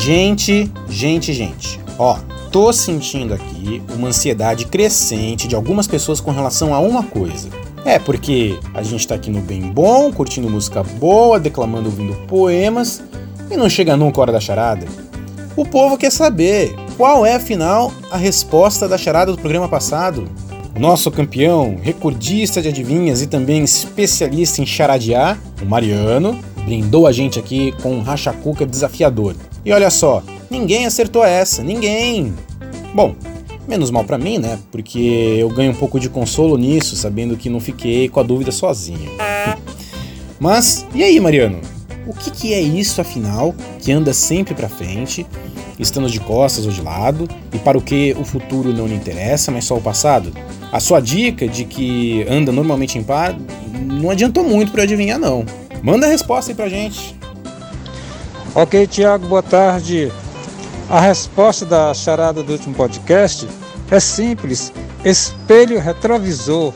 Gente, 0.03 0.69
gente, 0.89 1.33
gente. 1.33 1.79
Ó, 1.97 2.19
tô 2.51 2.73
sentindo 2.73 3.35
aqui 3.35 3.81
uma 3.95 4.09
ansiedade 4.09 4.67
crescente 4.67 5.47
de 5.47 5.55
algumas 5.55 5.87
pessoas 5.87 6.21
com 6.21 6.33
relação 6.33 6.75
a 6.75 6.81
uma 6.81 7.05
coisa. 7.05 7.49
É 7.85 8.01
porque 8.01 8.59
a 8.75 8.83
gente 8.83 9.07
tá 9.07 9.15
aqui 9.15 9.31
no 9.31 9.41
bem 9.41 9.61
bom, 9.71 10.13
curtindo 10.13 10.51
música 10.51 10.83
boa, 10.83 11.39
declamando, 11.39 11.89
ouvindo 11.89 12.17
poemas 12.27 13.01
e 13.49 13.57
não 13.57 13.71
chega 13.71 13.97
nunca 13.97 14.19
a 14.19 14.23
hora 14.23 14.33
da 14.33 14.41
charada. 14.41 14.89
O 15.57 15.65
povo 15.65 15.97
quer 15.97 16.11
saber 16.11 16.75
qual 16.97 17.25
é, 17.25 17.37
afinal, 17.37 17.93
a 18.11 18.17
resposta 18.17 18.89
da 18.89 18.99
charada 18.99 19.31
do 19.31 19.39
programa 19.39 19.69
passado. 19.69 20.29
Nosso 20.77 21.13
campeão, 21.13 21.77
recordista 21.81 22.61
de 22.61 22.67
adivinhas 22.67 23.23
e 23.23 23.29
também 23.29 23.63
especialista 23.63 24.61
em 24.61 24.67
charadear, 24.67 25.39
o 25.63 25.65
Mariano, 25.65 26.37
brindou 26.65 27.07
a 27.07 27.13
gente 27.13 27.39
aqui 27.39 27.71
com 27.81 27.93
um 27.93 28.03
racha-cuca 28.03 28.67
desafiador. 28.67 29.37
E 29.65 29.73
olha 29.73 29.91
só, 29.91 30.23
ninguém 30.51 30.87
acertou 30.87 31.25
essa, 31.25 31.63
ninguém. 31.63 32.35
Bom, 32.95 33.15
menos 33.69 33.91
mal 33.91 34.05
para 34.05 34.19
mim, 34.19 34.39
né? 34.39 34.59
Porque 34.71 35.37
eu 35.39 35.49
ganho 35.49 35.71
um 35.71 35.75
pouco 35.75 36.01
de 36.01 36.09
consolo 36.09 36.57
nisso, 36.59 36.97
sabendo 36.97 37.37
que 37.37 37.49
não 37.49 37.61
fiquei 37.61 38.09
com 38.09 38.21
a 38.21 38.23
dúvida 38.23 38.51
sozinho. 38.51 39.11
Mas 40.39 40.85
e 40.95 41.03
aí, 41.03 41.21
Mariano? 41.21 41.61
O 42.07 42.13
que, 42.13 42.31
que 42.33 42.53
é 42.53 42.61
isso 42.61 43.01
afinal 43.01 43.55
que 43.79 43.93
anda 43.93 44.13
sempre 44.13 44.55
para 44.55 44.69
frente, 44.69 45.25
estando 45.79 46.11
de 46.11 46.19
costas 46.19 46.67
ou 46.67 46.73
de 46.73 46.83
lado, 46.83 47.29
e 47.53 47.59
para 47.59 47.79
o 47.79 47.81
que 47.81 48.17
o 48.19 48.25
futuro 48.25 48.73
não 48.73 48.89
lhe 48.89 48.95
interessa, 48.95 49.53
mas 49.53 49.65
só 49.65 49.77
o 49.77 49.81
passado? 49.81 50.33
A 50.73 50.81
sua 50.81 50.99
dica 50.99 51.47
de 51.47 51.65
que 51.65 52.27
anda 52.29 52.51
normalmente 52.51 52.99
em 52.99 53.05
par 53.05 53.37
não 53.87 54.11
adiantou 54.11 54.43
muito 54.43 54.73
para 54.73 54.83
adivinhar 54.83 55.19
não. 55.19 55.45
Manda 55.81 56.07
a 56.07 56.11
resposta 56.11 56.51
aí 56.51 56.57
pra 56.57 56.69
gente. 56.69 57.15
Ok, 58.55 58.87
Tiago, 58.87 59.27
boa 59.29 59.43
tarde. 59.43 60.13
A 60.91 61.01
resposta 61.01 61.65
da 61.65 61.95
charada 61.95 62.43
do 62.43 62.53
último 62.53 62.75
podcast 62.75 63.49
é 63.91 63.99
simples: 63.99 64.71
espelho 65.03 65.81
retrovisor. 65.81 66.75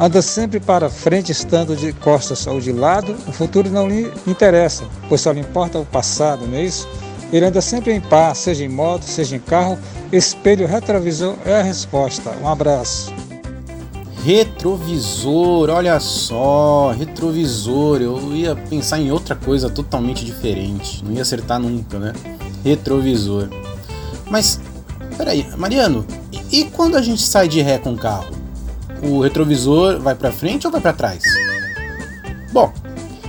Anda 0.00 0.20
sempre 0.20 0.58
para 0.58 0.90
frente, 0.90 1.30
estando 1.30 1.76
de 1.76 1.92
costas 1.92 2.48
ou 2.48 2.60
de 2.60 2.72
lado. 2.72 3.14
O 3.28 3.32
futuro 3.32 3.70
não 3.70 3.88
lhe 3.88 4.12
interessa, 4.26 4.82
pois 5.08 5.20
só 5.20 5.30
lhe 5.30 5.38
importa 5.38 5.78
o 5.78 5.86
passado, 5.86 6.48
não 6.48 6.58
é 6.58 6.62
isso? 6.64 6.88
Ele 7.32 7.46
anda 7.46 7.60
sempre 7.60 7.92
em 7.92 8.00
paz, 8.00 8.38
seja 8.38 8.64
em 8.64 8.68
moto, 8.68 9.04
seja 9.04 9.36
em 9.36 9.40
carro. 9.40 9.78
Espelho 10.12 10.66
retrovisor 10.66 11.36
é 11.46 11.60
a 11.60 11.62
resposta. 11.62 12.32
Um 12.42 12.48
abraço. 12.48 13.12
Retrovisor, 14.24 15.68
olha 15.68 16.00
só, 16.00 16.92
retrovisor. 16.92 18.00
Eu 18.00 18.34
ia 18.34 18.56
pensar 18.56 18.98
em 18.98 19.10
outra 19.12 19.36
coisa 19.36 19.68
totalmente 19.68 20.24
diferente. 20.24 21.04
Não 21.04 21.12
ia 21.12 21.20
acertar 21.20 21.60
nunca, 21.60 21.98
né? 21.98 22.14
Retrovisor. 22.64 23.50
Mas, 24.30 24.58
peraí, 25.18 25.46
Mariano, 25.58 26.06
e, 26.32 26.60
e 26.60 26.64
quando 26.64 26.96
a 26.96 27.02
gente 27.02 27.20
sai 27.20 27.48
de 27.48 27.60
ré 27.60 27.76
com 27.76 27.92
o 27.92 27.98
carro? 27.98 28.34
O 29.02 29.20
retrovisor 29.20 30.00
vai 30.00 30.14
para 30.14 30.32
frente 30.32 30.66
ou 30.66 30.72
vai 30.72 30.80
para 30.80 30.94
trás? 30.94 31.22
Bom, 32.50 32.72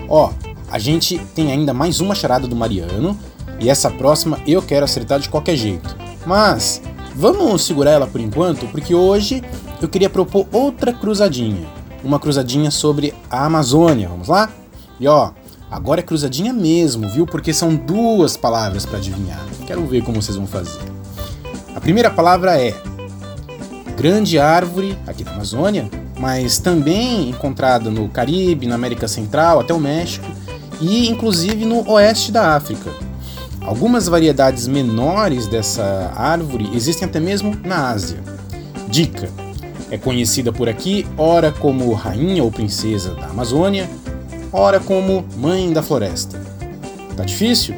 ó, 0.08 0.32
a 0.72 0.80
gente 0.80 1.20
tem 1.36 1.52
ainda 1.52 1.74
mais 1.74 2.00
uma 2.00 2.16
charada 2.16 2.48
do 2.48 2.56
Mariano 2.56 3.20
e 3.60 3.70
essa 3.70 3.92
próxima 3.92 4.40
eu 4.48 4.62
quero 4.62 4.86
acertar 4.86 5.20
de 5.20 5.28
qualquer 5.28 5.58
jeito. 5.58 5.94
Mas 6.26 6.82
vamos 7.14 7.64
segurar 7.64 7.92
ela 7.92 8.08
por 8.08 8.22
enquanto, 8.22 8.66
porque 8.68 8.96
hoje 8.96 9.44
eu 9.82 9.90
queria 9.90 10.10
propor 10.10 10.48
outra 10.52 10.94
cruzadinha. 10.94 11.68
Uma 12.04 12.20
cruzadinha 12.20 12.70
sobre 12.70 13.14
a 13.30 13.46
Amazônia, 13.46 14.08
vamos 14.08 14.28
lá? 14.28 14.50
E 15.00 15.08
ó, 15.08 15.32
agora 15.70 16.02
é 16.02 16.04
cruzadinha 16.04 16.54
mesmo, 16.54 17.10
viu? 17.10 17.26
Porque 17.26 17.54
são 17.54 17.76
duas 17.76 18.38
palavras 18.38 18.86
para 18.86 18.98
adivinhar. 18.98 19.44
Quero 19.66 19.86
ver 19.86 20.04
como 20.04 20.22
vocês 20.22 20.38
vão 20.38 20.48
fazer. 20.48 20.80
A 21.76 21.82
primeira 21.82 22.10
palavra 22.10 22.60
é 22.60 22.74
grande 23.98 24.38
árvore 24.38 24.98
aqui 25.08 25.24
da 25.24 25.32
Amazônia, 25.32 25.90
mas 26.20 26.60
também 26.60 27.30
encontrada 27.30 27.90
no 27.90 28.08
Caribe, 28.08 28.68
na 28.68 28.76
América 28.76 29.08
Central, 29.08 29.60
até 29.60 29.74
o 29.74 29.80
México 29.80 30.26
e 30.80 31.10
inclusive 31.10 31.66
no 31.66 31.90
oeste 31.90 32.32
da 32.32 32.56
África. 32.56 32.92
Algumas 33.62 34.08
variedades 34.08 34.68
menores 34.68 35.48
dessa 35.48 36.14
árvore 36.16 36.70
existem 36.74 37.08
até 37.08 37.20
mesmo 37.20 37.58
na 37.64 37.90
Ásia. 37.90 38.20
Dica: 38.88 39.30
é 39.96 39.98
conhecida 39.98 40.52
por 40.52 40.70
aqui, 40.70 41.08
ora 41.18 41.52
como 41.52 41.94
rainha 41.94 42.44
ou 42.44 42.52
princesa 42.52 43.16
da 43.16 43.28
Amazônia, 43.28 43.90
ora 44.52 44.80
como 44.80 45.26
mãe 45.38 45.72
da 45.72 45.82
floresta. 45.82 46.40
Tá 47.16 47.24
difícil? 47.24 47.76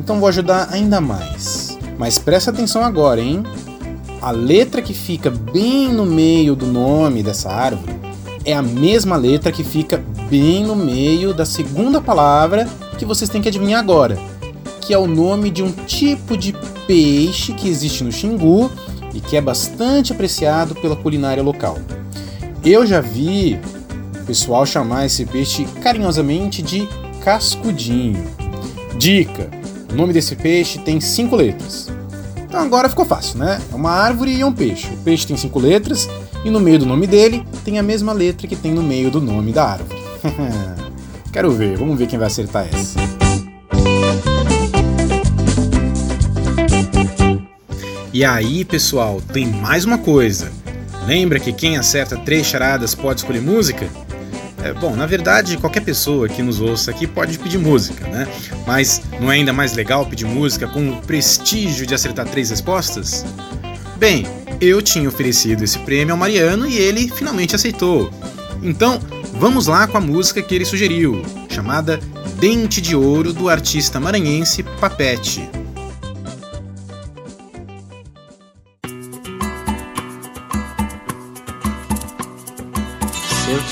Então 0.00 0.18
vou 0.18 0.28
ajudar 0.28 0.68
ainda 0.72 1.00
mais. 1.00 1.78
Mas 1.98 2.18
presta 2.18 2.50
atenção 2.50 2.82
agora, 2.82 3.20
hein? 3.20 3.42
A 4.20 4.30
letra 4.30 4.80
que 4.80 4.94
fica 4.94 5.30
bem 5.30 5.92
no 5.92 6.06
meio 6.06 6.56
do 6.56 6.66
nome 6.66 7.22
dessa 7.22 7.50
árvore 7.50 7.92
é 8.44 8.54
a 8.54 8.62
mesma 8.62 9.16
letra 9.16 9.52
que 9.52 9.62
fica 9.62 10.02
bem 10.30 10.64
no 10.64 10.74
meio 10.74 11.34
da 11.34 11.44
segunda 11.44 12.00
palavra 12.00 12.66
que 12.98 13.04
vocês 13.04 13.30
têm 13.30 13.42
que 13.42 13.48
adivinhar 13.48 13.78
agora, 13.78 14.18
que 14.80 14.94
é 14.94 14.98
o 14.98 15.06
nome 15.06 15.50
de 15.50 15.62
um 15.62 15.70
tipo 15.70 16.36
de 16.36 16.54
peixe 16.86 17.52
que 17.52 17.68
existe 17.68 18.02
no 18.02 18.10
Xingu 18.10 18.70
e 19.14 19.20
que 19.20 19.36
é 19.36 19.40
bastante 19.40 20.12
apreciado 20.12 20.74
pela 20.74 20.96
culinária 20.96 21.42
local. 21.42 21.78
Eu 22.64 22.86
já 22.86 23.00
vi 23.00 23.58
o 24.20 24.24
pessoal 24.24 24.66
chamar 24.66 25.06
esse 25.06 25.24
peixe 25.24 25.64
carinhosamente 25.82 26.62
de 26.62 26.88
cascudinho. 27.22 28.24
Dica: 28.96 29.50
o 29.90 29.94
nome 29.94 30.12
desse 30.12 30.36
peixe 30.36 30.78
tem 30.78 31.00
cinco 31.00 31.36
letras. 31.36 31.88
Então 32.36 32.60
agora 32.60 32.88
ficou 32.88 33.04
fácil, 33.04 33.38
né? 33.38 33.60
É 33.70 33.74
uma 33.74 33.90
árvore 33.90 34.34
e 34.34 34.42
um 34.42 34.52
peixe. 34.52 34.88
O 34.92 34.96
peixe 34.98 35.26
tem 35.26 35.36
cinco 35.36 35.58
letras 35.58 36.08
e 36.44 36.50
no 36.50 36.60
meio 36.60 36.78
do 36.78 36.86
nome 36.86 37.06
dele 37.06 37.44
tem 37.64 37.78
a 37.78 37.82
mesma 37.82 38.12
letra 38.12 38.46
que 38.46 38.56
tem 38.56 38.72
no 38.72 38.82
meio 38.82 39.10
do 39.10 39.20
nome 39.20 39.52
da 39.52 39.64
árvore. 39.64 40.00
Quero 41.32 41.52
ver, 41.52 41.76
vamos 41.76 41.98
ver 41.98 42.06
quem 42.06 42.18
vai 42.18 42.26
acertar 42.26 42.66
essa. 42.66 43.17
E 48.12 48.24
aí, 48.24 48.64
pessoal, 48.64 49.20
tem 49.20 49.46
mais 49.46 49.84
uma 49.84 49.98
coisa. 49.98 50.50
Lembra 51.06 51.38
que 51.38 51.52
quem 51.52 51.76
acerta 51.76 52.16
três 52.16 52.46
charadas 52.46 52.94
pode 52.94 53.20
escolher 53.20 53.42
música? 53.42 53.86
É, 54.62 54.72
bom, 54.72 54.96
na 54.96 55.04
verdade, 55.04 55.58
qualquer 55.58 55.82
pessoa 55.82 56.28
que 56.28 56.42
nos 56.42 56.58
ouça 56.60 56.90
aqui 56.90 57.06
pode 57.06 57.38
pedir 57.38 57.58
música, 57.58 58.06
né? 58.08 58.26
Mas 58.66 59.02
não 59.20 59.30
é 59.30 59.36
ainda 59.36 59.52
mais 59.52 59.74
legal 59.74 60.06
pedir 60.06 60.24
música 60.24 60.66
com 60.66 60.90
o 60.90 60.96
prestígio 61.02 61.86
de 61.86 61.94
acertar 61.94 62.26
três 62.26 62.48
respostas? 62.48 63.26
Bem, 63.96 64.26
eu 64.58 64.80
tinha 64.80 65.08
oferecido 65.08 65.62
esse 65.62 65.78
prêmio 65.80 66.12
ao 66.12 66.18
Mariano 66.18 66.66
e 66.66 66.76
ele 66.78 67.10
finalmente 67.10 67.54
aceitou. 67.54 68.10
Então, 68.62 68.98
vamos 69.34 69.66
lá 69.66 69.86
com 69.86 69.98
a 69.98 70.00
música 70.00 70.42
que 70.42 70.54
ele 70.54 70.64
sugeriu, 70.64 71.22
chamada 71.50 72.00
Dente 72.40 72.80
de 72.80 72.96
Ouro 72.96 73.34
do 73.34 73.50
artista 73.50 74.00
maranhense 74.00 74.62
Papete. 74.62 75.57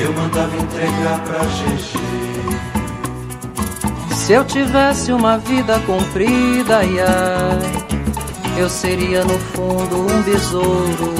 Eu 0.00 0.12
mandava 0.12 0.56
entregar 0.56 1.20
pra 1.24 1.38
GG. 1.40 1.98
Se 4.14 4.32
eu 4.32 4.44
tivesse 4.44 5.10
uma 5.10 5.38
vida 5.38 5.80
comprida, 5.80 6.78
ai, 6.78 6.88
eu 8.56 8.68
seria 8.68 9.24
no 9.24 9.36
fundo 9.38 10.02
um 10.02 10.22
besouro 10.22 11.14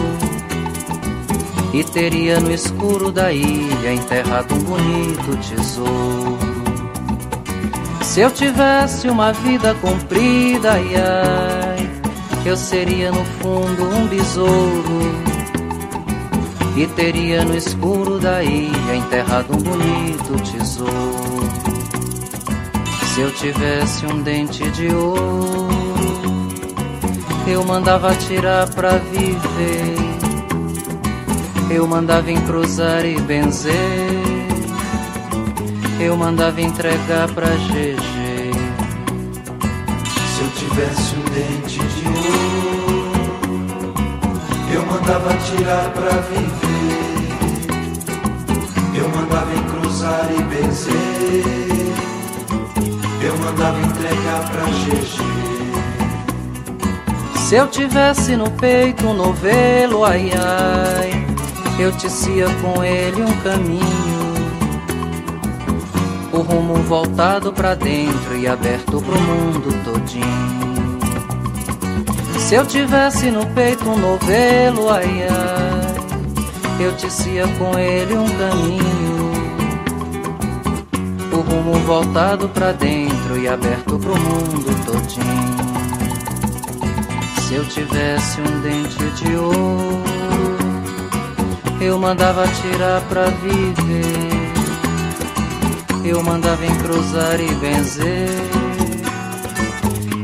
e 1.72 1.82
teria 1.82 2.38
no 2.38 2.52
escuro 2.52 3.10
da 3.10 3.32
ilha 3.32 3.92
enterrado 3.92 4.54
um 4.54 4.58
bonito 4.58 5.36
tesouro. 5.38 6.38
Se 8.02 8.20
eu 8.20 8.30
tivesse 8.30 9.08
uma 9.08 9.32
vida 9.32 9.74
comprida, 9.76 10.74
ai, 10.74 11.90
eu 12.46 12.56
seria 12.56 13.10
no 13.10 13.24
fundo 13.24 13.84
um 13.96 14.06
besouro 14.06 15.27
e 16.78 16.86
teria 16.86 17.44
no 17.44 17.56
escuro 17.56 18.20
da 18.20 18.40
ilha 18.40 18.94
enterrado 18.94 19.52
um 19.52 19.60
bonito 19.60 20.40
tesouro. 20.52 21.48
Se 23.12 23.20
eu 23.20 23.32
tivesse 23.32 24.06
um 24.06 24.22
dente 24.22 24.62
de 24.70 24.86
ouro, 24.86 25.68
eu 27.48 27.64
mandava 27.64 28.14
tirar 28.14 28.68
pra 28.68 28.90
viver. 28.90 29.96
Eu 31.68 31.84
mandava 31.88 32.30
encruzar 32.30 33.04
e 33.04 33.20
benzer. 33.22 33.74
Eu 35.98 36.16
mandava 36.16 36.60
entregar 36.60 37.28
pra 37.34 37.48
GG. 37.48 37.98
Se 40.14 40.40
eu 40.42 40.50
tivesse 40.54 41.16
um 41.16 41.24
dente 41.34 41.78
de 41.80 42.06
ouro, 42.06 42.57
mandava 44.90 45.34
tirar 45.36 45.90
pra 45.90 46.10
viver. 46.28 47.28
Eu 48.94 49.08
mandava 49.10 49.54
encruzar 49.54 50.28
e 50.30 50.42
benzer. 50.42 51.88
Eu 53.22 53.36
mandava 53.38 53.78
entregar 53.80 54.48
pra 54.50 54.64
GG. 54.64 55.18
Se 57.36 57.54
eu 57.54 57.66
tivesse 57.68 58.36
no 58.36 58.50
peito 58.50 59.06
um 59.06 59.14
novelo, 59.14 60.04
ai 60.04 60.30
ai, 60.34 61.26
eu 61.78 61.92
tecia 61.92 62.46
com 62.60 62.84
ele 62.84 63.22
um 63.22 63.36
caminho. 63.40 64.18
O 66.32 66.40
rumo 66.42 66.74
voltado 66.74 67.52
pra 67.52 67.74
dentro 67.74 68.36
e 68.36 68.46
aberto 68.46 69.00
pro 69.00 69.20
mundo 69.20 69.84
todinho. 69.84 70.57
Se 72.48 72.54
eu 72.54 72.64
tivesse 72.64 73.30
no 73.30 73.44
peito 73.48 73.86
um 73.90 73.98
novelo, 73.98 74.88
ai 74.88 75.26
ai, 75.28 76.82
eu 76.82 76.94
tecia 76.94 77.46
com 77.46 77.78
ele 77.78 78.14
um 78.14 78.26
caminho. 78.26 79.32
O 81.30 81.40
rumo 81.42 81.74
voltado 81.80 82.48
pra 82.48 82.72
dentro 82.72 83.36
e 83.38 83.46
aberto 83.46 83.98
pro 83.98 84.18
mundo 84.18 84.86
todinho. 84.86 85.58
Se 87.42 87.52
eu 87.52 87.68
tivesse 87.68 88.40
um 88.40 88.60
dente 88.62 89.10
de 89.10 89.36
ouro, 89.36 90.56
eu 91.82 91.98
mandava 91.98 92.48
tirar 92.48 93.02
pra 93.10 93.24
viver. 93.24 94.48
Eu 96.02 96.22
mandava 96.22 96.64
encruzar 96.64 97.38
e 97.38 97.54
benzer. 97.56 98.30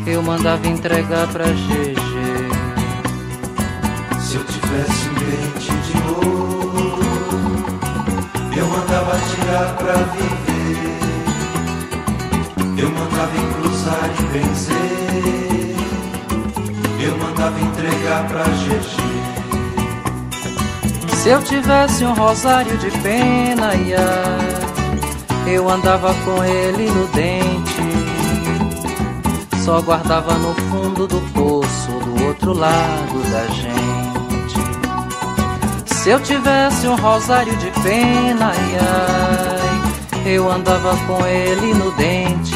Eu 0.06 0.22
mandava 0.22 0.66
entregar 0.66 1.28
pra 1.28 1.44
GG. 1.44 2.13
Se 4.34 4.40
eu 4.40 4.46
tivesse 4.46 5.08
um 5.10 5.14
dente 5.14 5.70
de 5.70 5.94
ouro, 6.08 6.98
eu 8.56 8.66
mandava 8.66 9.16
tirar 9.30 9.76
pra 9.76 9.92
viver. 9.92 10.98
Eu 12.76 12.90
mandava 12.90 13.36
encruzar 13.36 14.10
e 14.18 14.22
benzer. 14.32 15.76
Eu 17.00 17.16
mandava 17.16 17.60
entregar 17.60 18.26
pra 18.26 18.42
GG. 18.42 18.96
Se 21.14 21.28
eu 21.28 21.40
tivesse 21.44 22.04
um 22.04 22.14
rosário 22.14 22.76
de 22.76 22.90
pena, 22.90 23.68
ai, 23.68 23.94
eu 25.46 25.70
andava 25.70 26.12
com 26.24 26.42
ele 26.42 26.90
no 26.90 27.06
dente. 27.06 27.84
Só 29.64 29.80
guardava 29.80 30.34
no 30.34 30.52
fundo 30.54 31.06
do 31.06 31.20
poço, 31.32 31.92
do 32.04 32.24
outro 32.24 32.52
lado 32.52 33.30
da 33.30 33.46
gente. 33.54 34.03
Se 36.04 36.10
eu 36.10 36.20
tivesse 36.20 36.86
um 36.86 36.96
rosário 36.96 37.56
de 37.56 37.70
pena, 37.80 38.52
ai, 38.52 38.76
ai, 38.78 40.34
eu 40.34 40.52
andava 40.52 40.94
com 41.06 41.26
ele 41.26 41.72
no 41.72 41.90
dente. 41.92 42.52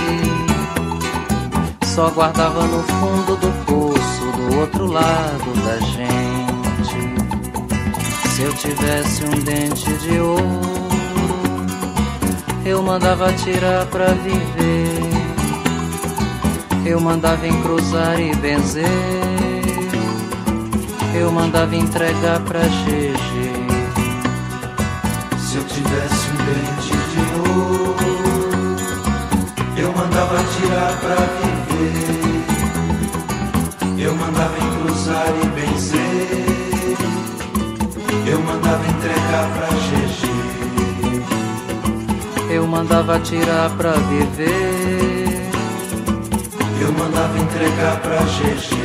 Só 1.87 2.11
guardava 2.11 2.65
no 2.65 2.83
fundo 2.83 3.37
do 3.37 3.51
poço, 3.65 4.33
do 4.37 4.61
outro 4.61 4.85
lado 4.85 5.51
da 5.65 5.79
gente. 5.79 7.15
Se 8.29 8.43
eu 8.43 8.53
tivesse 8.53 9.25
um 9.25 9.41
dente 9.43 9.95
de 9.95 10.21
ouro, 10.21 10.45
eu 12.67 12.83
mandava 12.83 13.33
tirar 13.33 13.87
pra 13.87 14.09
viver. 14.09 15.09
Eu 16.85 17.01
mandava 17.01 17.49
encruzar 17.49 18.21
e 18.21 18.37
benzer. 18.37 19.48
Eu 21.15 21.33
mandava 21.33 21.75
entregar 21.75 22.41
pra 22.41 22.61
GG. 22.61 23.17
Se 25.39 25.57
eu 25.57 25.65
tivesse 25.65 26.31
um 26.31 26.37
dente 26.45 26.97
de 27.11 27.21
ouro, 27.51 27.97
eu 29.77 29.93
mandava 29.93 30.37
tirar 30.37 30.93
pra 31.01 31.17
viver. 31.41 32.45
Eu 33.99 34.15
mandava 34.15 34.57
encruzar 34.59 35.27
e 35.43 35.47
benzer. 35.49 36.97
Eu 38.27 38.41
mandava 38.43 38.87
entregar 38.87 39.49
pra 39.55 39.69
GG. 39.69 40.29
Eu 42.51 42.67
mandava 42.67 43.19
tirar 43.21 43.71
pra 43.71 43.93
viver. 43.93 45.49
Eu 46.81 46.93
mandava 46.93 47.39
entregar 47.39 48.01
pra 48.01 48.19
GG. 48.19 48.78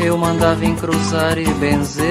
Eu 0.00 0.16
mandava 0.16 0.64
encruzar 0.64 1.36
e 1.38 1.46
benzer. 1.54 2.04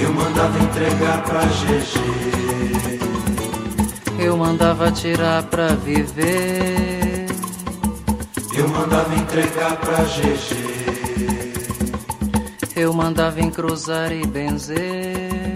Eu 0.00 0.12
mandava 0.12 0.58
entregar 0.58 1.22
pra 1.24 1.40
GG. 1.40 2.16
Eu 4.18 4.36
mandava 4.36 4.90
tirar 4.92 5.42
pra 5.44 5.68
viver. 5.68 7.26
Eu 8.56 8.68
mandava 8.68 9.14
entregar 9.14 9.76
pra 9.76 10.04
GG. 10.04 10.76
Eu 12.76 12.92
mandava 12.92 13.40
encruzar 13.40 14.12
e 14.12 14.26
benzer. 14.26 15.54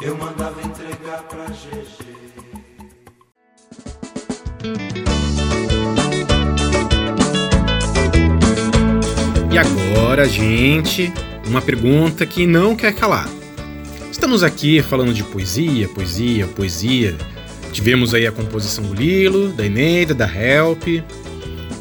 Eu 0.00 0.16
mandava 0.16 0.60
entregar 0.62 1.22
pra 1.22 1.44
GG. 1.44 2.07
E 9.58 9.60
agora, 9.60 10.24
gente, 10.24 11.12
uma 11.48 11.60
pergunta 11.60 12.24
que 12.24 12.46
não 12.46 12.76
quer 12.76 12.94
calar. 12.94 13.28
Estamos 14.08 14.44
aqui 14.44 14.80
falando 14.80 15.12
de 15.12 15.24
poesia, 15.24 15.88
poesia, 15.88 16.46
poesia. 16.46 17.16
Tivemos 17.72 18.14
aí 18.14 18.24
a 18.24 18.30
composição 18.30 18.84
do 18.84 18.94
Lilo, 18.94 19.48
da 19.48 19.66
Eneida, 19.66 20.14
da 20.14 20.32
Help. 20.32 20.86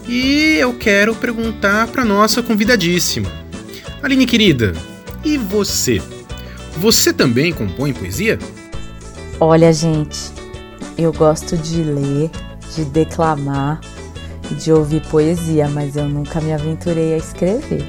E 0.07 0.57
eu 0.59 0.73
quero 0.73 1.13
perguntar 1.13 1.85
para 1.89 2.03
nossa 2.03 2.41
convidadíssima. 2.41 3.31
Aline 4.01 4.25
querida, 4.25 4.73
e 5.23 5.37
você? 5.37 6.01
Você 6.77 7.13
também 7.13 7.53
compõe 7.53 7.93
poesia? 7.93 8.39
Olha, 9.39 9.71
gente, 9.71 10.17
eu 10.97 11.13
gosto 11.13 11.55
de 11.55 11.83
ler, 11.83 12.31
de 12.75 12.85
declamar, 12.85 13.79
de 14.55 14.71
ouvir 14.71 15.01
poesia, 15.07 15.67
mas 15.67 15.95
eu 15.95 16.07
nunca 16.07 16.39
me 16.41 16.53
aventurei 16.53 17.13
a 17.13 17.17
escrever. 17.17 17.85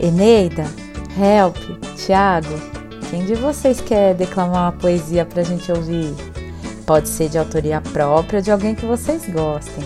Eneida, 0.00 0.64
Help, 1.18 1.56
Thiago, 1.96 2.54
quem 3.10 3.24
de 3.24 3.34
vocês 3.34 3.80
quer 3.80 4.14
declamar 4.14 4.64
uma 4.64 4.72
poesia 4.72 5.24
pra 5.24 5.42
gente 5.42 5.70
ouvir? 5.70 6.14
Pode 6.86 7.08
ser 7.08 7.28
de 7.28 7.38
autoria 7.38 7.80
própria 7.80 8.40
de 8.40 8.50
alguém 8.50 8.74
que 8.74 8.86
vocês 8.86 9.28
gostem. 9.28 9.84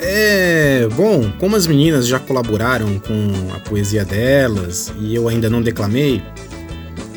É, 0.00 0.86
bom, 0.94 1.30
como 1.38 1.56
as 1.56 1.66
meninas 1.66 2.06
já 2.06 2.18
colaboraram 2.18 2.98
com 3.00 3.54
a 3.54 3.58
poesia 3.58 4.04
delas 4.04 4.92
e 5.00 5.14
eu 5.14 5.28
ainda 5.28 5.50
não 5.50 5.60
declamei, 5.60 6.22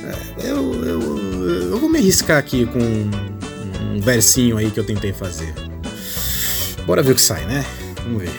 é, 0.04 0.50
eu, 0.50 0.84
eu, 0.84 1.72
eu 1.72 1.78
vou 1.78 1.90
me 1.90 2.00
arriscar 2.00 2.38
aqui 2.38 2.66
com 2.66 2.80
um 2.80 4.02
versinho 4.02 4.58
aí 4.58 4.72
que 4.72 4.80
eu 4.80 4.86
tentei 4.86 5.14
fazer. 5.14 5.69
Bora 6.90 7.04
ver 7.04 7.12
o 7.12 7.16
que 7.16 7.22
sai, 7.22 7.46
né? 7.46 7.64
Vamos 8.04 8.24
ver. 8.24 8.32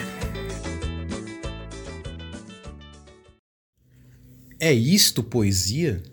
É 4.59 4.73
isto 4.73 5.23
poesia? 5.23 6.03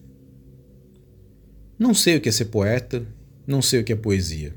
Não 1.76 1.92
sei 1.92 2.16
o 2.16 2.20
que 2.20 2.28
é 2.28 2.32
ser 2.32 2.44
poeta, 2.44 3.04
não 3.44 3.60
sei 3.60 3.80
o 3.80 3.84
que 3.84 3.92
é 3.92 3.96
poesia. 3.96 4.54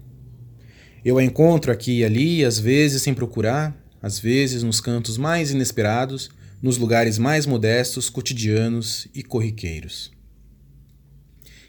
Eu 1.04 1.18
a 1.18 1.24
encontro 1.24 1.72
aqui 1.72 2.02
e 2.02 2.06
ali, 2.06 2.46
às 2.46 2.60
vezes 2.60 3.02
sem 3.02 3.16
procurar, 3.16 3.76
às 4.00 4.20
vezes 4.20 4.62
nos 4.62 4.80
cantos 4.80 5.18
mais 5.18 5.50
inesperados, 5.50 6.30
nos 6.62 6.78
lugares 6.78 7.18
mais 7.18 7.48
modestos, 7.48 8.12
cotidianos 8.12 9.08
e 9.12 9.24
corriqueiros. 9.24 10.12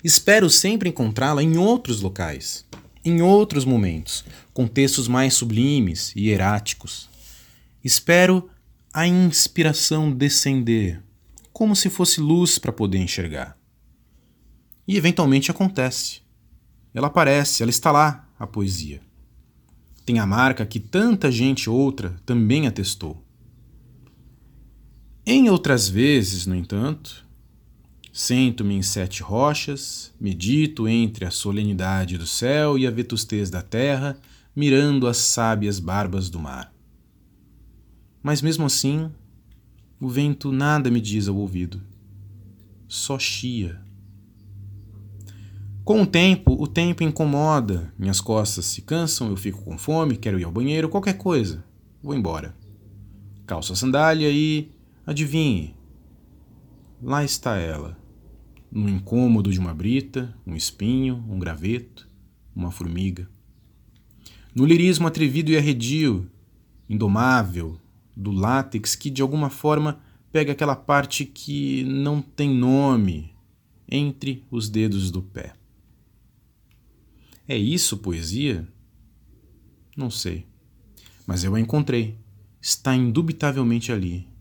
Espero 0.05 0.51
sempre 0.51 0.91
encontrá-la 0.91 1.43
em 1.43 1.57
outros 1.57 2.03
locais, 2.03 2.67
em 3.05 3.21
outros 3.21 3.65
momentos, 3.65 4.25
com 4.53 4.67
textos 4.67 5.09
mais 5.09 5.35
sublimes 5.35 6.13
e 6.15 6.31
eráticos. 6.31 7.09
Espero 7.83 8.49
a 8.93 9.07
inspiração 9.07 10.13
descender, 10.13 11.03
como 11.53 11.75
se 11.75 11.91
fosse 11.91 12.21
luz 12.21 12.59
para 12.59 12.73
poder 12.73 12.99
enxergar. 12.99 13.57
E 14.87 14.97
eventualmente 14.97 15.51
acontece. 15.51 16.21
Ela 16.95 17.07
aparece, 17.07 17.63
ela 17.63 17.71
está 17.71 17.91
lá, 17.91 18.29
a 18.39 18.47
poesia. 18.47 19.01
Tem 20.05 20.19
a 20.19 20.27
marca 20.27 20.67
que 20.67 20.81
tanta 20.81 21.31
gente 21.31 21.71
outra 21.71 22.17
também 22.27 22.67
atestou. 22.67 23.25
Em 25.25 25.49
outras 25.49 25.89
vezes, 25.89 26.47
no 26.47 26.55
entanto, 26.55 27.25
sento-me 28.13 28.75
em 28.75 28.83
sete 28.83 29.23
rochas, 29.23 30.13
medito 30.21 30.87
entre 30.87 31.25
a 31.25 31.31
solenidade 31.31 32.19
do 32.19 32.27
céu 32.27 32.79
e 32.79 32.87
a 32.87 32.91
vetustez 32.91 33.51
da 33.51 33.63
terra, 33.63 34.17
mirando 34.55 35.07
as 35.07 35.17
sábias 35.17 35.81
barbas 35.81 36.29
do 36.29 36.39
mar. 36.39 36.73
Mas 38.23 38.43
mesmo 38.43 38.67
assim, 38.67 39.11
o 40.01 40.09
vento 40.09 40.53
nada 40.53 40.91
me 40.91 41.01
diz 41.01 41.27
ao 41.27 41.37
ouvido, 41.37 41.83
só 42.87 43.19
chia. 43.19 43.81
Com 45.85 46.03
o 46.03 46.07
tempo, 46.07 46.53
o 46.53 46.67
tempo 46.69 47.03
incomoda, 47.03 47.93
minhas 47.99 48.21
costas 48.21 48.67
se 48.67 48.83
cansam, 48.83 49.31
eu 49.31 49.37
fico 49.37 49.65
com 49.65 49.77
fome, 49.77 50.17
quero 50.17 50.39
ir 50.39 50.45
ao 50.45 50.53
banheiro, 50.53 50.89
qualquer 50.89 51.15
coisa, 51.15 51.65
vou 52.01 52.15
embora. 52.15 52.55
Calço 53.47 53.73
a 53.73 53.77
sandália 53.77 54.31
e 54.31 54.71
Adivinhe, 55.05 55.75
lá 57.03 57.25
está 57.25 57.57
ela, 57.57 57.99
no 58.73 58.89
incômodo 58.89 59.53
de 59.53 59.61
uma 59.61 59.75
brita, 59.75 60.35
um 60.47 60.57
espinho, 60.57 61.25
um 61.29 61.39
graveto, 61.39 62.09
uma 62.57 62.71
formiga. 62.71 63.29
No 64.55 64.65
lirismo 64.65 65.07
atrevido 65.07 65.51
e 65.53 65.57
arredio, 65.57 66.29
indomável, 66.89 67.79
do 68.17 68.31
látex 68.31 68.95
que 68.95 69.11
de 69.11 69.21
alguma 69.23 69.51
forma 69.51 70.01
pega 70.33 70.53
aquela 70.53 70.75
parte 70.75 71.25
que 71.27 71.85
não 71.85 72.23
tem 72.23 72.51
nome 72.51 73.35
entre 73.89 74.45
os 74.51 74.69
dedos 74.69 75.11
do 75.11 75.23
pé. 75.23 75.53
É 77.47 77.57
isso 77.57 77.99
poesia? 77.99 78.67
Não 79.95 80.11
sei. 80.11 80.47
Mas 81.27 81.45
eu 81.45 81.55
a 81.55 81.61
encontrei. 81.61 82.19
Está 82.61 82.97
indubitavelmente 82.97 83.93
ali 83.93 84.33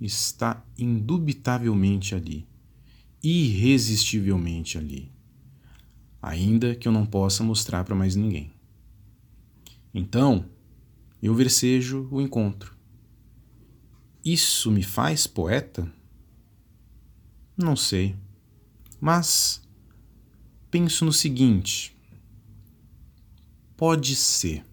está 0.00 0.64
indubitavelmente 0.78 2.14
ali, 2.14 2.46
irresistivelmente 3.22 4.78
ali, 4.78 5.10
ainda 6.22 6.74
que 6.74 6.88
eu 6.88 6.92
não 6.92 7.04
possa 7.04 7.42
mostrar 7.42 7.84
para 7.84 7.94
mais 7.94 8.16
ninguém. 8.16 8.50
Então, 9.92 10.44
eu 11.22 11.34
versejo 11.34 12.08
o 12.10 12.20
encontro. 12.20 12.76
Isso 14.24 14.70
me 14.70 14.82
faz 14.82 15.26
poeta? 15.26 15.90
Não 17.56 17.76
sei, 17.76 18.16
mas 19.00 19.62
penso 20.70 21.04
no 21.04 21.12
seguinte: 21.12 21.96
pode 23.76 24.14
ser. 24.16 24.64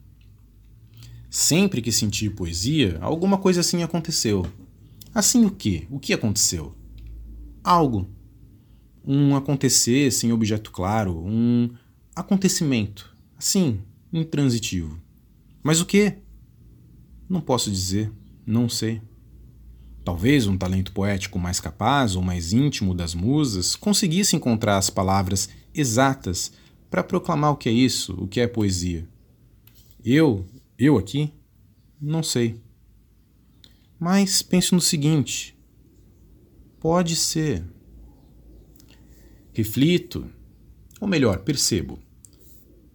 Sempre 1.30 1.82
que 1.82 1.92
senti 1.92 2.30
poesia, 2.30 2.98
alguma 3.02 3.38
coisa 3.38 3.60
assim 3.60 3.84
aconteceu 3.84 4.46
Assim 5.18 5.46
o 5.46 5.50
que? 5.50 5.88
O 5.90 6.00
que 6.00 6.14
aconteceu? 6.14 6.76
Algo. 7.64 8.08
Um 9.08 9.38
acontecer 9.38 10.12
sem 10.12 10.34
objeto 10.34 10.70
claro, 10.70 11.18
um 11.18 11.70
acontecimento, 12.14 13.16
assim, 13.38 13.80
intransitivo. 14.12 15.00
Mas 15.64 15.80
o 15.80 15.86
que? 15.86 16.14
Não 17.30 17.40
posso 17.40 17.72
dizer, 17.72 18.12
não 18.46 18.68
sei. 18.68 19.02
Talvez 20.04 20.46
um 20.48 20.58
talento 20.58 20.92
poético 20.92 21.40
mais 21.40 21.60
capaz 21.60 22.16
ou 22.16 22.22
mais 22.22 22.54
íntimo 22.54 22.94
das 22.94 23.14
musas 23.14 23.76
conseguisse 23.76 24.36
encontrar 24.36 24.78
as 24.78 24.90
palavras 24.90 25.50
exatas 25.74 26.52
para 26.90 27.04
proclamar 27.04 27.52
o 27.52 27.58
que 27.58 27.70
é 27.70 27.72
isso, 27.72 28.14
o 28.14 28.28
que 28.28 28.40
é 28.40 28.48
poesia. 28.48 29.08
Eu, 30.04 30.46
eu 30.78 30.98
aqui, 30.98 31.34
não 32.00 32.24
sei. 32.24 32.62
Mas 34.00 34.42
pense 34.42 34.74
no 34.74 34.82
seguinte: 34.82 35.58
pode 36.80 37.16
ser. 37.16 37.64
Reflito, 39.58 40.30
ou 41.02 41.08
melhor, 41.08 41.40
percebo, 41.40 41.98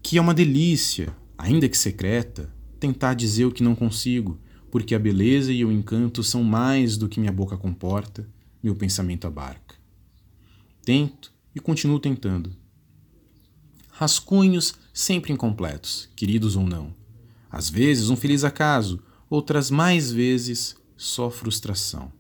que 0.01 0.17
é 0.17 0.21
uma 0.21 0.33
delícia, 0.33 1.13
ainda 1.37 1.69
que 1.69 1.77
secreta, 1.77 2.55
tentar 2.79 3.15
dizer 3.15 3.47
o 3.47 3.51
que 3.51 3.65
não 3.65 3.75
consigo, 3.75 4.39
porque 4.71 4.95
a 4.95 4.99
beleza 5.01 5.53
e 5.53 5.65
o 5.65 5.73
encanto 5.73 6.23
são 6.23 6.45
mais 6.45 6.97
do 6.97 7.09
que 7.09 7.19
minha 7.19 7.33
boca 7.33 7.57
comporta, 7.57 8.29
meu 8.63 8.77
pensamento 8.77 9.27
abarca. 9.27 9.75
Tento 10.85 11.33
e 11.53 11.59
continuo 11.59 11.99
tentando. 11.99 12.55
Rascunhos 13.91 14.77
sempre 14.95 15.33
incompletos, 15.33 16.09
queridos 16.15 16.55
ou 16.55 16.65
não. 16.65 16.95
Às 17.51 17.69
vezes 17.69 18.09
um 18.09 18.15
feliz 18.15 18.45
acaso, 18.45 19.03
outras 19.29 19.69
mais 19.69 20.13
vezes 20.13 20.77
só 20.97 21.29
frustração. 21.29 22.13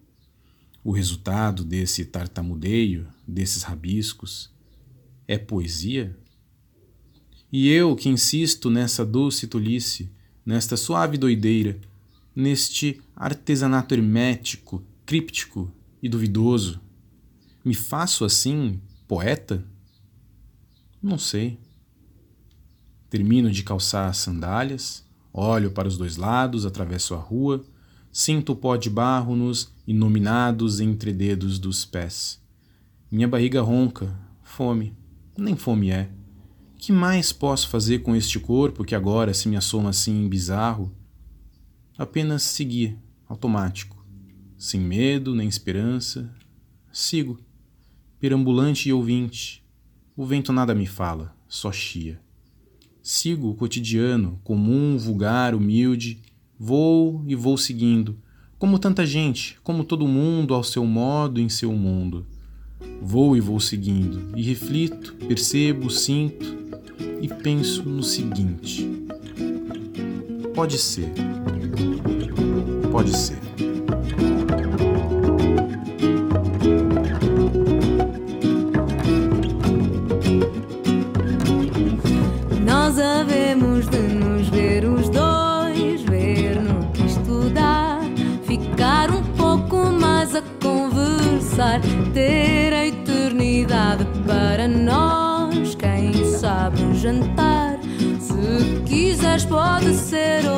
O 0.82 0.90
resultado 0.90 1.62
desse 1.62 2.04
tartamudeio, 2.04 3.06
desses 3.32 3.62
rabiscos, 3.62 4.50
é 5.26 5.38
poesia? 5.38 6.16
E 7.50 7.68
eu 7.68 7.96
que 7.96 8.08
insisto 8.08 8.70
nessa 8.70 9.04
doce 9.04 9.46
tolice, 9.46 10.10
nesta 10.44 10.76
suave 10.76 11.18
doideira, 11.18 11.80
neste 12.34 13.00
artesanato 13.16 13.94
hermético, 13.94 14.84
críptico 15.04 15.70
e 16.02 16.08
duvidoso, 16.08 16.80
me 17.64 17.74
faço 17.74 18.24
assim 18.24 18.80
poeta? 19.06 19.64
Não 21.02 21.18
sei. 21.18 21.58
Termino 23.10 23.50
de 23.50 23.62
calçar 23.62 24.08
as 24.08 24.18
sandálias, 24.18 25.04
olho 25.32 25.70
para 25.70 25.88
os 25.88 25.96
dois 25.96 26.16
lados, 26.16 26.64
atravesso 26.64 27.14
a 27.14 27.18
rua 27.18 27.64
Sinto 28.12 28.52
o 28.52 28.56
pó 28.56 28.76
de 28.76 28.90
barro 28.90 29.34
nos 29.34 29.72
inominados 29.86 30.80
entrededos 30.80 31.58
dos 31.58 31.86
pés. 31.86 32.38
Minha 33.12 33.28
barriga 33.28 33.60
ronca, 33.60 34.18
fome. 34.42 34.96
Nem 35.36 35.54
fome 35.54 35.90
é. 35.90 36.10
Que 36.78 36.90
mais 36.90 37.30
posso 37.30 37.68
fazer 37.68 37.98
com 37.98 38.16
este 38.16 38.40
corpo 38.40 38.84
que 38.84 38.94
agora 38.94 39.34
se 39.34 39.50
me 39.50 39.56
assoma 39.56 39.90
assim 39.90 40.26
bizarro? 40.26 40.90
Apenas 41.98 42.42
seguir, 42.42 42.98
automático. 43.28 44.02
Sem 44.56 44.80
medo 44.80 45.34
nem 45.34 45.46
esperança. 45.46 46.34
Sigo, 46.90 47.38
perambulante 48.18 48.88
e 48.88 48.92
ouvinte. 48.94 49.62
O 50.16 50.24
vento 50.24 50.50
nada 50.50 50.74
me 50.74 50.86
fala, 50.86 51.36
só 51.46 51.70
chia. 51.70 52.18
Sigo 53.02 53.50
o 53.50 53.54
cotidiano, 53.54 54.40
comum, 54.42 54.96
vulgar, 54.96 55.54
humilde, 55.54 56.22
Vou 56.58 57.24
e 57.26 57.34
vou 57.34 57.58
seguindo, 57.58 58.16
como 58.56 58.78
tanta 58.78 59.04
gente, 59.04 59.58
como 59.64 59.82
todo 59.82 60.06
mundo 60.06 60.54
ao 60.54 60.62
seu 60.62 60.86
modo 60.86 61.40
em 61.40 61.48
seu 61.48 61.72
mundo. 61.72 62.24
Vou 63.04 63.36
e 63.36 63.40
vou 63.40 63.58
seguindo, 63.58 64.28
e 64.36 64.42
reflito, 64.42 65.14
percebo, 65.26 65.90
sinto 65.90 66.56
e 67.20 67.28
penso 67.28 67.82
no 67.82 68.02
seguinte: 68.02 68.88
pode 70.54 70.78
ser, 70.78 71.12
pode 72.90 73.14
ser. 73.16 73.51
Pode 99.52 99.94
ser 99.94 100.51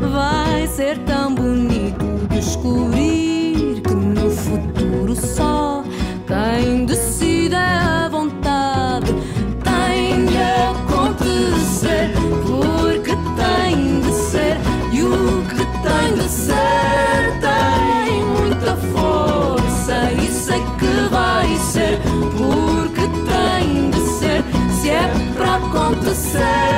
Vai 0.00 0.66
ser 0.66 0.98
tão 1.04 1.32
bonito 1.34 2.04
descobrir 2.28 3.80
que 3.80 3.94
no 3.94 4.28
futuro 4.30 5.14
só 5.14 5.84
quem 6.26 6.84
decide 6.84 7.54
é 7.54 7.58
a 7.58 8.08
vontade. 8.08 9.14
Tem 9.62 10.26
de 10.26 10.36
acontecer 10.36 12.12
porque 12.44 13.12
tem 13.36 14.00
de 14.00 14.12
ser 14.12 14.56
e 14.92 15.02
o 15.02 15.44
que 15.48 15.64
tem 15.82 16.14
de 16.14 16.28
ser. 16.28 17.38
Tem 17.40 18.24
muita 18.24 18.76
força 18.92 20.10
e 20.12 20.26
sei 20.26 20.60
que 20.78 21.08
vai 21.08 21.56
ser. 21.56 22.00
Porque 22.36 23.02
tem 23.30 23.90
de 23.90 24.00
ser 24.18 24.44
se 24.80 24.90
é 24.90 25.08
para 25.36 25.56
acontecer 25.56 26.73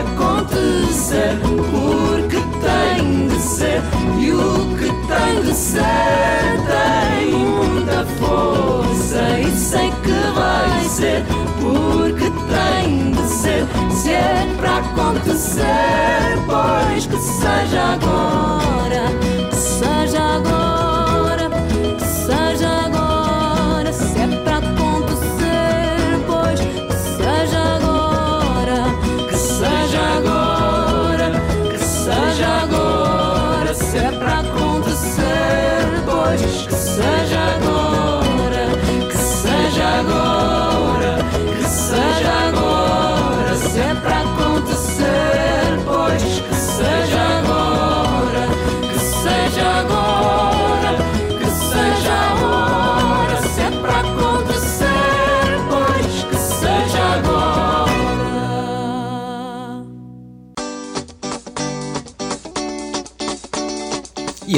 acontecer 0.00 1.38
porque 1.70 2.36
tem 2.60 3.28
de 3.28 3.40
ser 3.40 3.82
e 4.18 4.32
o 4.32 4.76
que 4.76 4.86
tem 5.08 5.42
de 5.42 5.54
ser 5.54 6.37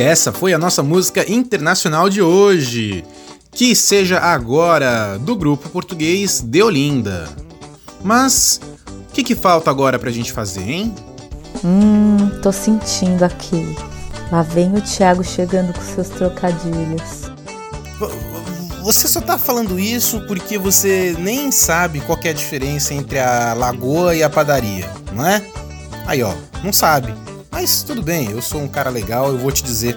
E 0.01 0.03
essa 0.03 0.33
foi 0.33 0.55
a 0.55 0.59
nossa 0.59 0.83
música 0.83 1.31
internacional 1.31 2.09
de 2.09 2.23
hoje. 2.23 3.05
Que 3.53 3.77
seja 3.77 4.19
agora, 4.19 5.19
do 5.19 5.37
grupo 5.37 5.69
português 5.69 6.41
De 6.41 6.63
Olinda. 6.63 7.29
Mas 8.03 8.59
o 8.89 9.13
que, 9.13 9.23
que 9.23 9.35
falta 9.35 9.71
agora 9.71 9.99
pra 9.99 10.11
gente 10.11 10.33
fazer, 10.33 10.63
hein? 10.63 10.95
Hum, 11.63 12.31
tô 12.43 12.51
sentindo 12.51 13.27
aqui. 13.27 13.77
Lá 14.33 14.41
vem 14.41 14.73
o 14.75 14.81
Thiago 14.81 15.23
chegando 15.23 15.75
com 15.75 15.83
seus 15.83 16.09
trocadilhos. 16.09 17.31
Você 18.83 19.07
só 19.07 19.21
tá 19.21 19.37
falando 19.37 19.79
isso 19.79 20.19
porque 20.27 20.57
você 20.57 21.15
nem 21.19 21.53
sabe 21.53 22.01
qual 22.01 22.17
que 22.17 22.27
é 22.27 22.31
a 22.31 22.35
diferença 22.35 22.95
entre 22.95 23.19
a 23.19 23.53
lagoa 23.53 24.17
e 24.17 24.23
a 24.23 24.31
padaria, 24.31 24.91
não 25.13 25.27
é? 25.27 25.45
Aí 26.07 26.23
ó, 26.23 26.33
não 26.65 26.73
sabe. 26.73 27.13
Mas 27.61 27.83
tudo 27.83 28.03
bem, 28.03 28.31
eu 28.31 28.41
sou 28.41 28.63
um 28.63 28.67
cara 28.67 28.89
legal, 28.89 29.29
eu 29.29 29.37
vou 29.37 29.53
te 29.53 29.63
dizer. 29.63 29.95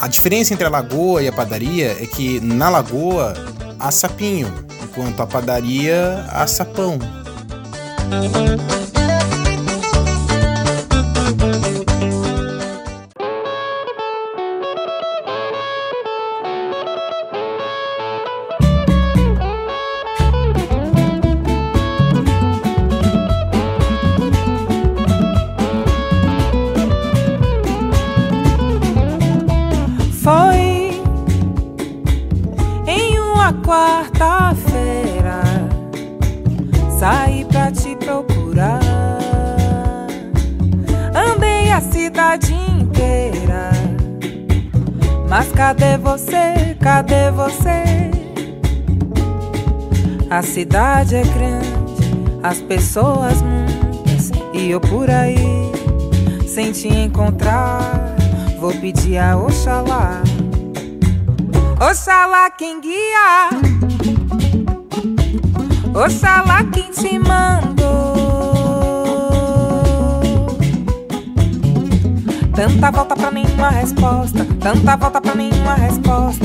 A 0.00 0.08
diferença 0.08 0.54
entre 0.54 0.64
a 0.64 0.70
lagoa 0.70 1.22
e 1.22 1.28
a 1.28 1.32
padaria 1.32 1.94
é 2.00 2.06
que 2.06 2.40
na 2.40 2.70
lagoa 2.70 3.34
há 3.78 3.90
sapinho, 3.90 4.50
enquanto 4.82 5.20
a 5.20 5.26
padaria 5.26 6.24
há 6.30 6.46
sapão. 6.46 6.98
Cidade 50.52 51.16
é 51.16 51.22
grande, 51.22 51.72
as 52.42 52.60
pessoas 52.60 53.40
muitas 53.40 54.30
e 54.52 54.70
eu 54.70 54.78
por 54.78 55.08
aí 55.08 55.72
sem 56.46 56.72
te 56.72 56.88
encontrar. 56.88 57.80
Vou 58.60 58.70
pedir 58.74 59.16
a 59.16 59.34
Oxalá, 59.34 60.20
Oxalá 61.80 62.50
quem 62.50 62.82
guia, 62.82 63.48
Oxalá 65.94 66.64
quem 66.64 66.90
te 66.90 67.18
mandou. 67.18 68.12
Tanta 72.54 72.90
volta 72.90 73.16
pra 73.16 73.30
nenhuma 73.30 73.70
resposta, 73.70 74.46
tanta 74.60 74.96
volta 74.96 75.18
pra 75.18 75.34
nenhuma 75.34 75.74
resposta, 75.76 76.44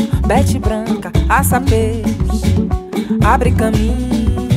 bete 0.33 0.57
branca, 0.57 1.11
aça 1.27 1.59
peixe, 1.59 2.55
abre 3.21 3.51
caminho, 3.51 4.55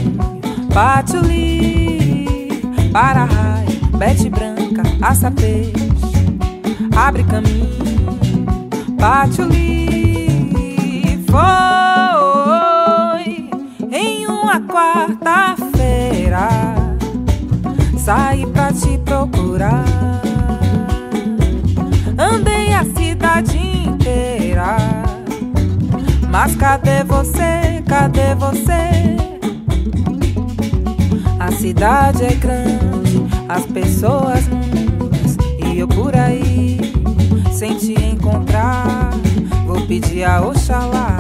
bate 0.73 1.17
o 1.17 1.21
li. 1.21 2.63
Para 2.93 3.25
raio, 3.25 3.81
bete 3.99 4.31
branca, 4.31 4.85
aça 5.03 5.33
peixe, 5.33 5.91
abre 6.97 7.25
caminho 7.25 7.75
Patchouli 8.97 9.59
foi 11.29 11.91
em 13.91 14.29
uma 14.29 14.61
quarta-feira. 14.61 16.49
Saí 17.99 18.47
pra 18.47 18.73
te 18.73 18.97
procurar. 18.99 19.85
Mas 26.35 26.57
cadê 26.57 27.05
você? 27.05 27.81
Cadê 27.89 28.35
você? 28.35 29.17
A 31.39 31.53
cidade 31.53 32.25
é 32.25 32.35
grande, 32.35 33.25
as 33.49 33.65
pessoas 33.67 34.49
muitas 34.49 35.37
e 35.65 35.79
eu 35.79 35.87
por 35.87 36.13
aí 36.17 36.81
sem 37.53 37.77
te 37.77 37.93
encontrar. 37.93 39.11
Vou 39.65 39.87
pedir 39.87 40.25
a 40.25 40.41
Oxalá. 40.41 41.19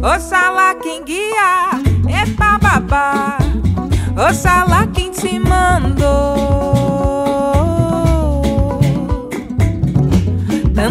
Oxalá 0.00 0.76
quem 0.76 1.02
guia 1.02 1.72
é 2.08 2.26
babá. 2.26 3.36
Oxalá 4.30 4.86
quem 4.94 5.10
te 5.10 5.40
mandou. 5.40 7.19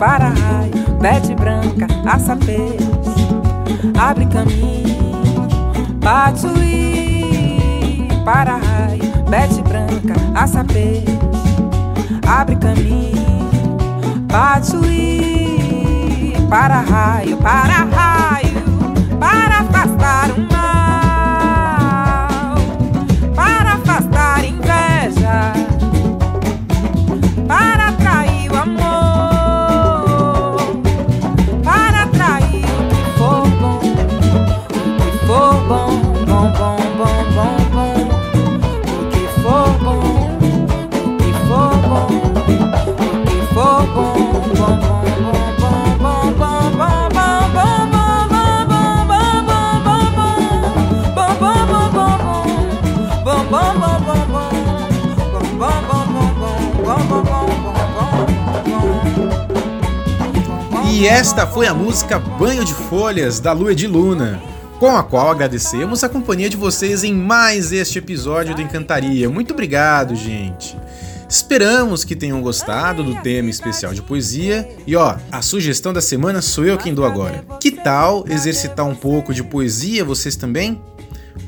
para-raio, 0.00 0.72
pede 0.98 1.34
branca, 1.34 1.86
açapês, 2.10 2.80
abre 4.00 4.24
caminho, 4.24 5.46
patuí, 6.00 8.08
para-raio, 8.24 9.12
pede 9.28 9.60
branca, 9.60 10.14
açapês, 10.34 11.04
abre 12.26 12.56
caminho, 12.56 13.76
patuí, 14.26 16.34
para-raio, 16.48 17.36
para-raio, 17.36 18.62
para 19.20 19.58
afastar 19.58 20.30
o 20.30 20.40
mal, 20.50 22.54
para 23.36 23.74
afastar 23.74 24.46
inveja. 24.46 25.69
E 61.00 61.06
esta 61.06 61.46
foi 61.46 61.66
a 61.66 61.72
música 61.72 62.18
Banho 62.18 62.62
de 62.62 62.74
Folhas 62.74 63.40
da 63.40 63.54
Lua 63.54 63.74
de 63.74 63.86
Luna, 63.86 64.38
com 64.78 64.94
a 64.94 65.02
qual 65.02 65.30
agradecemos 65.30 66.04
a 66.04 66.10
companhia 66.10 66.50
de 66.50 66.58
vocês 66.58 67.02
em 67.02 67.14
mais 67.14 67.72
este 67.72 67.98
episódio 67.98 68.54
do 68.54 68.60
Encantaria. 68.60 69.30
Muito 69.30 69.54
obrigado, 69.54 70.14
gente. 70.14 70.76
Esperamos 71.26 72.04
que 72.04 72.14
tenham 72.14 72.42
gostado 72.42 73.02
do 73.02 73.14
tema 73.22 73.48
especial 73.48 73.94
de 73.94 74.02
poesia. 74.02 74.68
E 74.86 74.94
ó, 74.94 75.16
a 75.32 75.40
sugestão 75.40 75.90
da 75.90 76.02
semana 76.02 76.42
sou 76.42 76.66
eu 76.66 76.76
quem 76.76 76.92
dou 76.92 77.06
agora. 77.06 77.46
Que 77.58 77.70
tal 77.70 78.26
exercitar 78.28 78.84
um 78.84 78.94
pouco 78.94 79.32
de 79.32 79.42
poesia 79.42 80.04
vocês 80.04 80.36
também? 80.36 80.82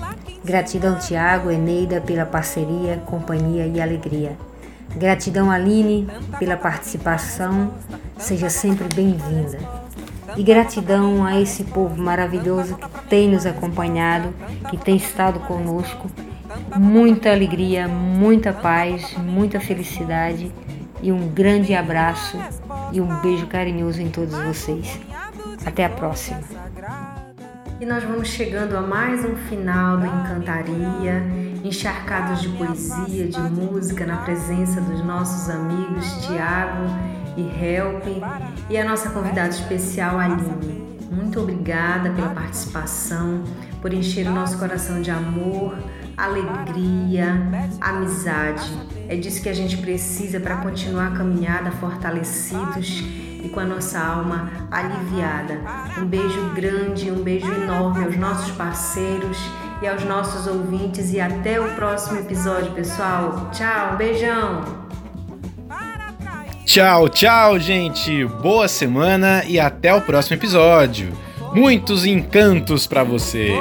Gratidão, 0.44 0.98
Tiago, 0.98 1.52
Eneida, 1.52 2.00
pela 2.00 2.26
parceria, 2.26 3.00
companhia 3.07 3.64
e 3.64 3.80
alegria. 3.80 4.36
Gratidão, 4.96 5.52
Aline, 5.52 6.09
pela 6.36 6.57
participação. 6.57 7.70
Seja 8.18 8.50
sempre 8.50 8.92
bem-vinda. 8.92 9.84
E 10.37 10.43
gratidão 10.43 11.24
a 11.24 11.41
esse 11.41 11.64
povo 11.64 12.01
maravilhoso 12.01 12.76
que 12.76 13.09
tem 13.09 13.28
nos 13.28 13.47
acompanhado, 13.47 14.35
que 14.68 14.76
tem 14.76 14.97
estado 14.97 15.41
conosco. 15.41 16.11
Muita 16.76 17.30
alegria, 17.30 17.87
muita 17.87 18.53
paz, 18.53 19.16
muita 19.16 19.61
felicidade 19.61 20.53
e 21.03 21.12
um 21.12 21.28
grande 21.28 21.74
abraço 21.74 22.39
e 22.93 23.01
um 23.01 23.20
beijo 23.20 23.47
carinhoso 23.47 24.01
em 24.01 24.09
todos 24.09 24.37
vocês. 24.39 24.99
Até 25.64 25.85
a 25.85 25.91
próxima. 25.91 26.41
E 27.80 27.87
nós 27.87 28.03
vamos 28.05 28.28
chegando 28.28 28.76
a 28.76 28.80
mais 28.80 29.24
um 29.24 29.35
final 29.35 29.99
do 29.99 30.07
Encantaria, 30.07 31.22
encharcados 31.64 32.41
de 32.41 32.49
poesia, 32.51 33.28
de 33.28 33.41
música, 33.41 34.07
na 34.07 34.18
presença 34.18 34.80
dos 34.80 35.05
nossos 35.05 35.51
amigos 35.51 36.26
Tiago 36.26 37.13
e 37.37 37.43
Help 37.43 38.05
e 38.70 38.78
a 38.78 38.85
nossa 38.85 39.11
convidada 39.11 39.51
especial, 39.51 40.18
Aline. 40.18 40.85
Muito 41.11 41.41
obrigada 41.41 42.11
pela 42.11 42.30
participação, 42.30 43.45
por 43.80 43.93
encher 43.93 44.26
o 44.26 44.32
nosso 44.32 44.59
coração 44.59 45.01
de 45.01 45.11
amor, 45.11 45.76
alegria, 46.16 47.37
amizade. 47.80 48.72
É 49.09 49.16
disso 49.16 49.43
que 49.43 49.49
a 49.49 49.55
gente 49.55 49.76
precisa 49.76 50.41
para 50.41 50.57
continuar 50.57 51.09
a 51.09 51.16
caminhada 51.16 51.70
fortalecidos 51.72 53.05
e 53.43 53.49
com 53.49 53.61
a 53.61 53.64
nossa 53.64 54.01
alma 54.01 54.51
aliviada. 54.70 55.61
Um 55.99 56.07
beijo 56.07 56.51
grande, 56.55 57.11
um 57.11 57.22
beijo 57.22 57.51
enorme 57.53 58.05
aos 58.05 58.16
nossos 58.16 58.51
parceiros 58.53 59.39
e 59.82 59.87
aos 59.87 60.05
nossos 60.05 60.47
ouvintes 60.47 61.12
e 61.12 61.20
até 61.20 61.61
o 61.61 61.74
próximo 61.74 62.18
episódio, 62.18 62.72
pessoal. 62.72 63.51
Tchau, 63.53 63.95
um 63.95 63.97
beijão. 63.97 64.84
Tchau, 66.64 67.08
tchau, 67.10 67.58
gente. 67.60 68.24
Boa 68.24 68.66
semana 68.68 69.44
e 69.46 69.60
até 69.60 69.94
o 69.94 70.00
próximo 70.00 70.36
episódio. 70.36 71.12
Muitos 71.52 72.06
encantos 72.06 72.86
para 72.86 73.04
vocês. 73.04 73.54